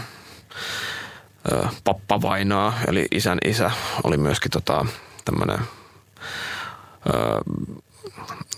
[1.51, 3.71] ää, pappa vainaa, eli isän isä
[4.03, 4.85] oli myöskin tota,
[5.25, 5.59] tämmöinen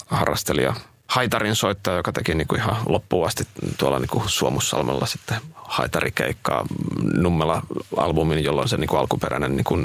[0.07, 0.73] harrastelija,
[1.13, 3.43] haitarin soittaja, joka teki niinku ihan loppuun asti
[3.77, 6.65] tuolla niinku Suomussalmella sitten haitarikeikkaa
[7.13, 9.77] Nummela-albumin, jolloin se niinku alkuperäinen niinku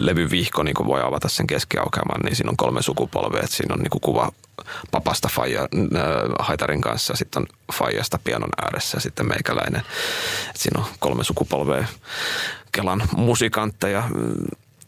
[0.00, 3.42] levyvihko niinku voi avata sen keskiaukeaman, niin siinä on kolme sukupolvea.
[3.42, 4.32] Et siinä on niinku kuva
[4.90, 5.68] papasta faija, äh,
[6.38, 9.82] haitarin kanssa, sitten on faijasta pianon ääressä ja sitten meikäläinen.
[10.50, 11.84] Et siinä on kolme sukupolvea
[12.72, 14.08] Kelan musikantteja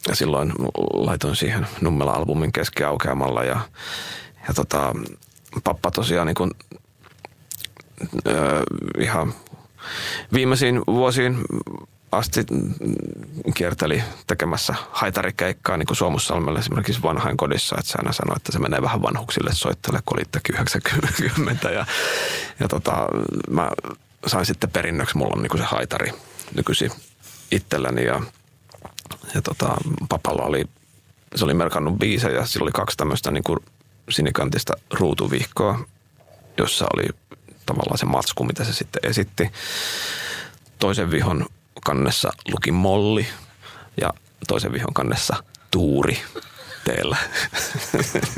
[0.07, 0.53] ja silloin
[0.93, 3.59] laitoin siihen Nummela-albumin keskiaukeamalla ja,
[4.47, 4.93] ja tota,
[5.63, 6.51] pappa tosiaan niin kuin,
[8.27, 8.63] ö,
[8.99, 9.33] ihan
[10.33, 11.37] viimeisiin vuosiin
[12.11, 12.45] asti
[13.53, 18.59] kierteli tekemässä haitarikeikkaa niin kuin Suomussalmella esimerkiksi vanhain kodissa, että se aina sanoi, että se
[18.59, 21.85] menee vähän vanhuksille soittele, kun oli 90 ja,
[22.59, 23.07] ja tota,
[23.49, 23.71] mä
[24.27, 26.11] sain sitten perinnöksi, mulla on niin kuin se haitari
[26.55, 26.91] nykyisin
[27.51, 28.21] itselläni ja
[29.35, 29.77] ja tota,
[30.09, 30.65] papalla oli,
[31.35, 33.59] se oli merkannut biisejä, sillä oli kaksi tämmöistä niin kuin
[34.09, 35.85] sinikantista ruutuvihkoa,
[36.57, 37.03] jossa oli
[37.65, 39.51] tavallaan se matsku, mitä se sitten esitti.
[40.79, 41.45] Toisen vihon
[41.85, 43.27] kannessa luki molli
[44.01, 44.13] ja
[44.47, 46.21] toisen vihon kannessa tuuri
[46.83, 47.17] teellä.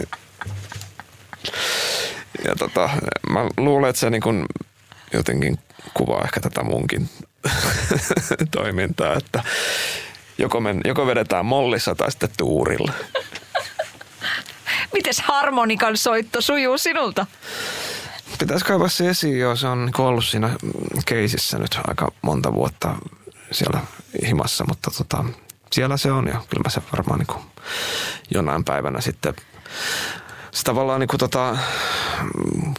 [2.48, 2.90] ja tota,
[3.30, 4.46] mä luulen, että se niin kuin
[5.14, 5.60] jotenkin
[5.94, 7.10] kuvaa ehkä tätä munkin
[8.58, 9.44] toimintaa, että
[10.38, 12.94] Joko, men, joko vedetään mollissa tai sitten tuurilla.
[14.96, 17.26] Mites harmonikan soitto sujuu sinulta?
[18.40, 19.56] Pitäisi kaivaa se esiin jo.
[19.56, 20.50] Se on niinku ollut siinä
[21.06, 22.96] keisissä nyt aika monta vuotta
[23.52, 23.80] siellä
[24.28, 25.24] himassa, mutta tota,
[25.72, 27.44] siellä se on ja kyllä mä se varmaan niin
[28.32, 29.34] jonain päivänä sitten
[30.52, 31.58] se tavallaan niin kuin tota,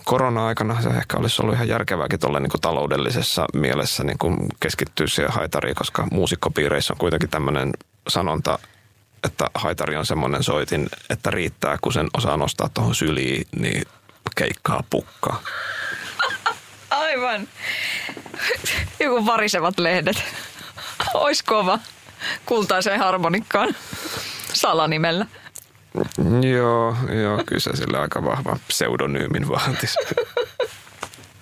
[0.04, 5.32] korona-aikana se ehkä olisi ollut ihan järkevääkin tuolle niin taloudellisessa mielessä niin kuin keskittyä siihen
[5.32, 7.72] haitariin, koska muusikkopiireissä on kuitenkin tämmöinen
[8.08, 8.58] sanonta,
[9.26, 13.82] että haitari on semmoinen soitin, että riittää, kun sen osaa nostaa tuohon syliin, niin
[14.36, 15.42] keikkaa pukkaa.
[16.90, 17.48] Aivan.
[19.00, 20.24] Joku varisevat lehdet.
[21.14, 21.78] Ois kova.
[22.46, 23.76] Kultaiseen harmonikkaan.
[24.52, 25.26] Salanimellä.
[26.52, 29.98] Joo, joo, kyllä se sille aika vahva pseudonyymin vaatisi.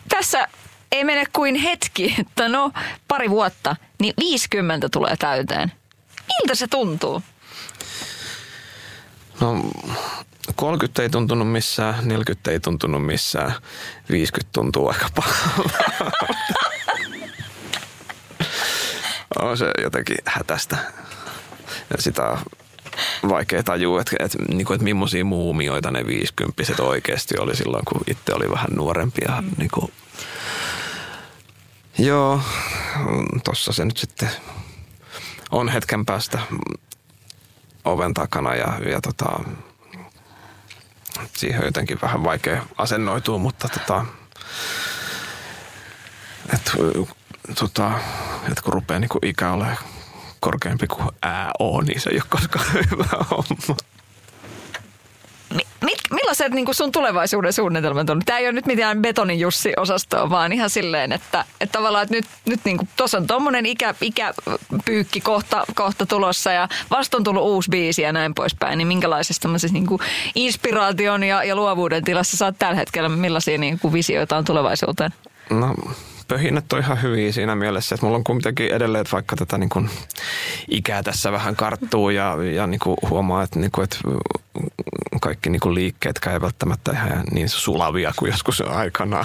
[0.08, 0.48] Tässä
[0.92, 2.72] ei mene kuin hetki, että no
[3.08, 5.72] pari vuotta, niin 50 tulee täyteen.
[6.26, 7.22] Miltä se tuntuu?
[9.40, 9.70] No
[10.56, 13.52] 30 ei tuntunut missään, 40 ei tuntunut missään,
[14.10, 15.70] 50 tuntuu aika pahalta.
[19.38, 20.76] on se jotenkin hätästä.
[21.90, 22.38] Ja sitä on
[23.28, 28.00] vaikea tajua, että, että, niin kuin, että millaisia muumioita ne 50 oikeasti oli silloin, kun
[28.06, 29.20] itse oli vähän nuorempi.
[29.28, 29.50] Ja, mm.
[29.58, 29.92] niin kuin,
[31.98, 32.40] joo,
[33.44, 34.30] tossa se nyt sitten
[35.50, 36.38] on hetken päästä
[37.84, 39.26] oven takana ja, ja tota,
[41.32, 44.04] siihen on jotenkin vähän vaikea asennoitua, mutta tota,
[46.54, 46.72] et,
[47.58, 47.90] tota,
[48.52, 49.76] et kun rupeaa niin ikä olemaan
[50.40, 53.76] korkeampi kuin ää on, niin se ei ole koskaan hyvä homma.
[55.80, 58.22] Mi- millaiset niin sun tulevaisuuden suunnitelmat on?
[58.24, 62.24] Tämä ei ole nyt mitään betonin Jussi-osastoa, vaan ihan silleen, että, että tavallaan että nyt,
[62.46, 67.70] nyt niin tuossa on tuommoinen ikä, ikäpyykki kohta, kohta tulossa ja vasta on tullut uusi
[67.70, 68.78] biisi ja näin poispäin.
[68.78, 69.86] Niin minkälaisesta niin
[70.34, 73.08] inspiraation ja, ja luovuuden tilassa oot tällä hetkellä?
[73.08, 75.10] Millaisia niin visioita on tulevaisuuteen?
[75.50, 75.74] No
[76.28, 79.68] pöhinät on ihan hyviä siinä mielessä, että mulla on kuitenkin edelleen, että vaikka tätä niin
[79.68, 79.90] kuin
[80.68, 83.98] ikää tässä vähän karttuu ja, ja niin kuin huomaa, että, niin kuin, että
[85.20, 89.24] kaikki niin kuin liikkeet ei välttämättä ihan niin sulavia kuin joskus aikana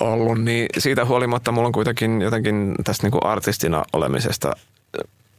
[0.00, 4.52] ollut, niin siitä huolimatta mulla on kuitenkin jotenkin tästä niin kuin artistina olemisesta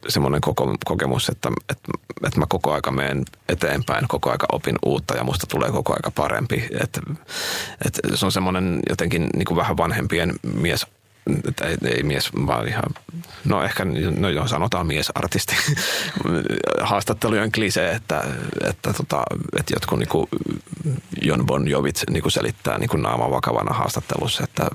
[0.08, 1.89] semmoinen koko, kokemus, että, että,
[2.28, 6.12] että mä koko aika menen eteenpäin, koko aika opin uutta ja musta tulee koko aika
[6.12, 6.68] parempi.
[6.84, 7.02] Että,
[7.86, 10.86] että se on semmoinen jotenkin niin kuin vähän vanhempien mies
[11.47, 12.84] että ei, ei mies, vaan ihan,
[13.45, 13.86] no ehkä,
[14.18, 15.56] no joo, sanotaan miesartisti.
[16.82, 18.24] Haastattelujen klise, että,
[18.70, 19.24] että, tota,
[19.60, 20.28] että jotkut niin kuin
[21.22, 24.67] Jon Bon Jovit niin kuin selittää niin kuin naama vakavana haastattelussa, että,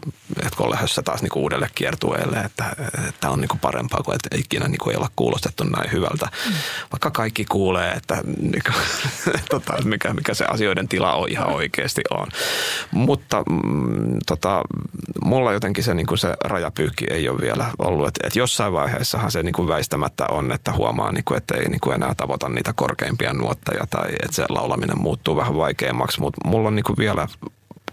[0.42, 2.64] että kun lähdössä taas niin kuin uudelle kiertueelle, että,
[3.08, 6.28] että on niin kuin parempaa kuin että ikinä niin kuin ei olla kuulostettu näin hyvältä.
[6.46, 6.52] Mm.
[6.92, 8.74] Vaikka kaikki kuulee, että niin kuin,
[9.50, 12.26] tota, mikä, mikä se asioiden tila on ihan oikeasti on.
[12.90, 14.62] Mutta mm, tota,
[15.24, 18.08] mulla jotenkin se, niin kuin se rajapyykki ei ole vielä ollut.
[18.08, 21.68] Että et jossain vaiheessahan se niin kuin väistämättä on, että huomaa, niin kuin, että ei
[21.68, 26.20] niin kuin enää tavoita niitä korkeimpia nuotteja tai että se laulaminen muuttuu vähän vaikeammaksi.
[26.20, 27.28] Mutta mulla on niin kuin vielä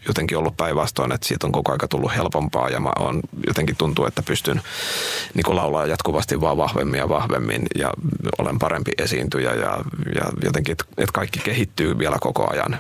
[0.08, 4.06] jotenkin ollut päinvastoin, että siitä on koko aika tullut helpompaa ja mä on, jotenkin tuntuu,
[4.06, 4.62] että pystyn
[5.34, 7.92] niin laulaa jatkuvasti vaan vahvemmin ja vahvemmin ja
[8.38, 9.78] olen parempi esiintyjä ja,
[10.16, 12.80] ja jotenkin, että kaikki kehittyy vielä koko ajan.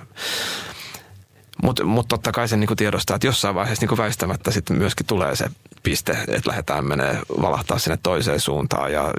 [1.63, 5.35] Mutta mut totta kai se niinku tiedostaa, että jossain vaiheessa niinku väistämättä sitten myöskin tulee
[5.35, 5.45] se
[5.83, 8.93] piste, että lähdetään menee valahtaa sinne toiseen suuntaan.
[8.93, 9.13] Ja,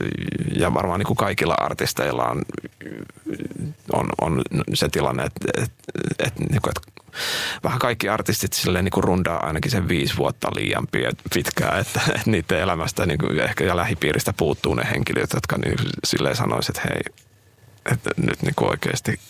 [0.57, 2.43] ja varmaan niinku kaikilla artisteilla on,
[3.93, 4.43] on, on
[4.75, 5.73] se tilanne, että et,
[6.19, 7.03] et, niinku, et
[7.65, 10.89] vähän kaikki artistit silleen niinku rundaa ainakin sen viisi vuotta liian
[11.35, 16.37] pitkään, että, että niiden elämästä niinku ehkä ja lähipiiristä puuttuu ne henkilöt, jotka niinku silleen
[16.37, 17.03] sanoisivat, että hei,
[17.93, 19.21] että nyt niin kuin oikeasti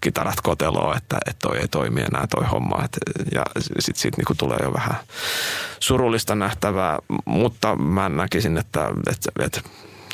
[0.00, 2.84] kitarat koteloo, että, että toi ei toimi enää toi homma.
[2.84, 2.98] Et,
[3.34, 4.96] ja sitten siitä niin kuin tulee jo vähän
[5.80, 9.60] surullista nähtävää, mutta mä näkisin, että, että, että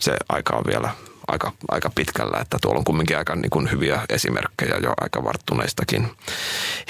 [0.00, 0.90] se aika on vielä
[1.28, 6.10] aika, aika pitkällä, että tuolla on kumminkin aika niin kuin hyviä esimerkkejä jo aika varttuneistakin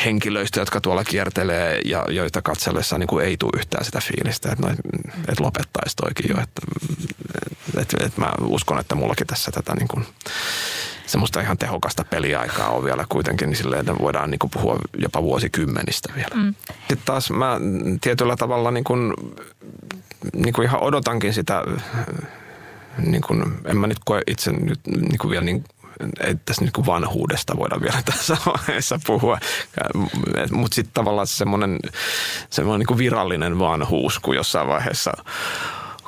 [0.04, 4.66] henkilöistä, jotka tuolla kiertelee ja joita katsellessa niin kuin ei tule yhtään sitä fiilistä, että,
[4.66, 4.72] no,
[5.28, 6.42] että lopettaisi toikin jo.
[6.42, 6.62] Että,
[7.80, 10.06] että, että mä uskon, että mullakin tässä tätä niin kuin
[11.06, 15.22] semmoista ihan tehokasta peliaikaa on vielä kuitenkin, niin silleen, että voidaan niin kuin puhua jopa
[15.22, 16.34] vuosikymmenistä vielä.
[16.34, 16.54] Mm.
[16.78, 17.60] Sitten taas mä
[18.00, 19.14] tietyllä tavalla niin kuin,
[20.34, 21.64] niin kuin ihan odotankin sitä,
[22.98, 25.64] niin kuin, en mä nyt koe itse nyt niin kuin vielä niin
[26.20, 29.38] ei tässä niin kuin vanhuudesta voida vielä tässä vaiheessa puhua.
[30.50, 31.78] Mutta sitten tavallaan semmoinen,
[32.50, 35.12] semmoinen niin kuin virallinen vanhuus, kun jossain vaiheessa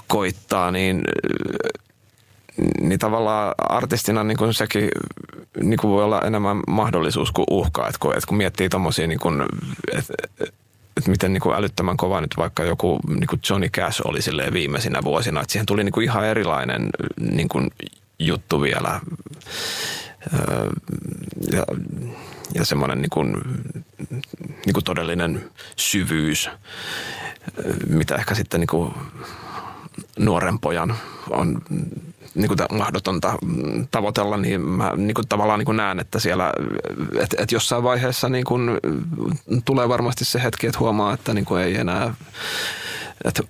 [0.07, 1.03] koittaa, niin
[2.81, 4.89] niin tavallaan artistina niin kuin sekin
[5.63, 7.87] niin kuin voi olla enemmän mahdollisuus kuin uhka.
[7.87, 9.43] Että kun, että kun miettii tommosia, niin kuin,
[9.93, 10.15] että,
[10.97, 14.53] että miten niin kuin älyttömän kova nyt vaikka joku niin kuin Johnny Cash oli silleen
[14.53, 16.89] viimeisinä vuosina, että siihen tuli niin kuin ihan erilainen
[17.21, 17.71] niin kuin
[18.19, 19.01] juttu vielä.
[21.53, 21.65] Ja,
[22.55, 23.33] ja semmoinen niin kuin,
[24.67, 26.51] niin kuin todellinen syvyys,
[27.87, 28.95] mitä ehkä sitten niin kuin
[30.19, 30.95] nuoren pojan
[31.31, 31.63] on
[32.35, 36.53] niin kuin mahdotonta mm, tavoitella, niin mä niin kuin tavallaan niin kuin näen, että siellä,
[37.21, 38.71] että, että jossain vaiheessa niin kuin
[39.65, 42.15] tulee varmasti se hetki, että huomaa, että niin kuin ei enää,
[43.25, 43.43] että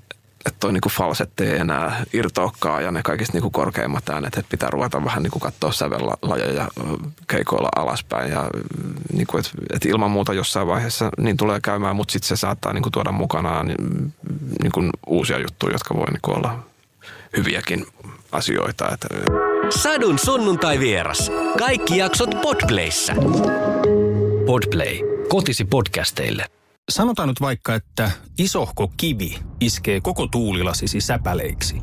[0.47, 4.70] että toi niinku falsetti ei enää irtoakaan ja ne kaikista niinku korkeimmat äänet, että pitää
[4.70, 6.68] ruveta vähän niinku katsoa sävellajeja
[7.26, 8.51] keikoilla alaspäin ja
[9.12, 12.91] niinku, että et ilman muuta jossain vaiheessa niin tulee käymään, mutta sitten se saattaa niinku
[12.91, 13.74] tuoda mukanaan
[14.62, 16.59] niinku uusia juttuja, jotka voi niinku olla
[17.37, 17.87] hyviäkin
[18.35, 18.89] asioita.
[18.93, 19.09] Että...
[19.82, 21.32] Sadun sunnuntai vieras.
[21.59, 23.14] Kaikki jaksot Podplayssä.
[24.47, 24.99] Podplay.
[25.28, 26.47] Kotisi podcasteille.
[26.89, 31.76] Sanotaan nyt vaikka, että isohko kivi iskee koko tuulilasisi säpäleiksi.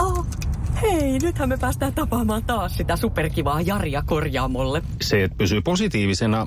[0.00, 0.26] Oh,
[0.82, 4.82] hei, nythän me päästään tapaamaan taas sitä superkivaa Jaria korjaamolle.
[5.02, 6.46] Se, että pysyy positiivisena,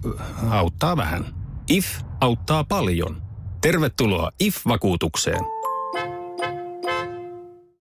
[0.50, 1.26] auttaa vähän.
[1.70, 1.86] IF
[2.22, 3.22] auttaa paljon.
[3.62, 5.61] Tervetuloa IF-vakuutukseen.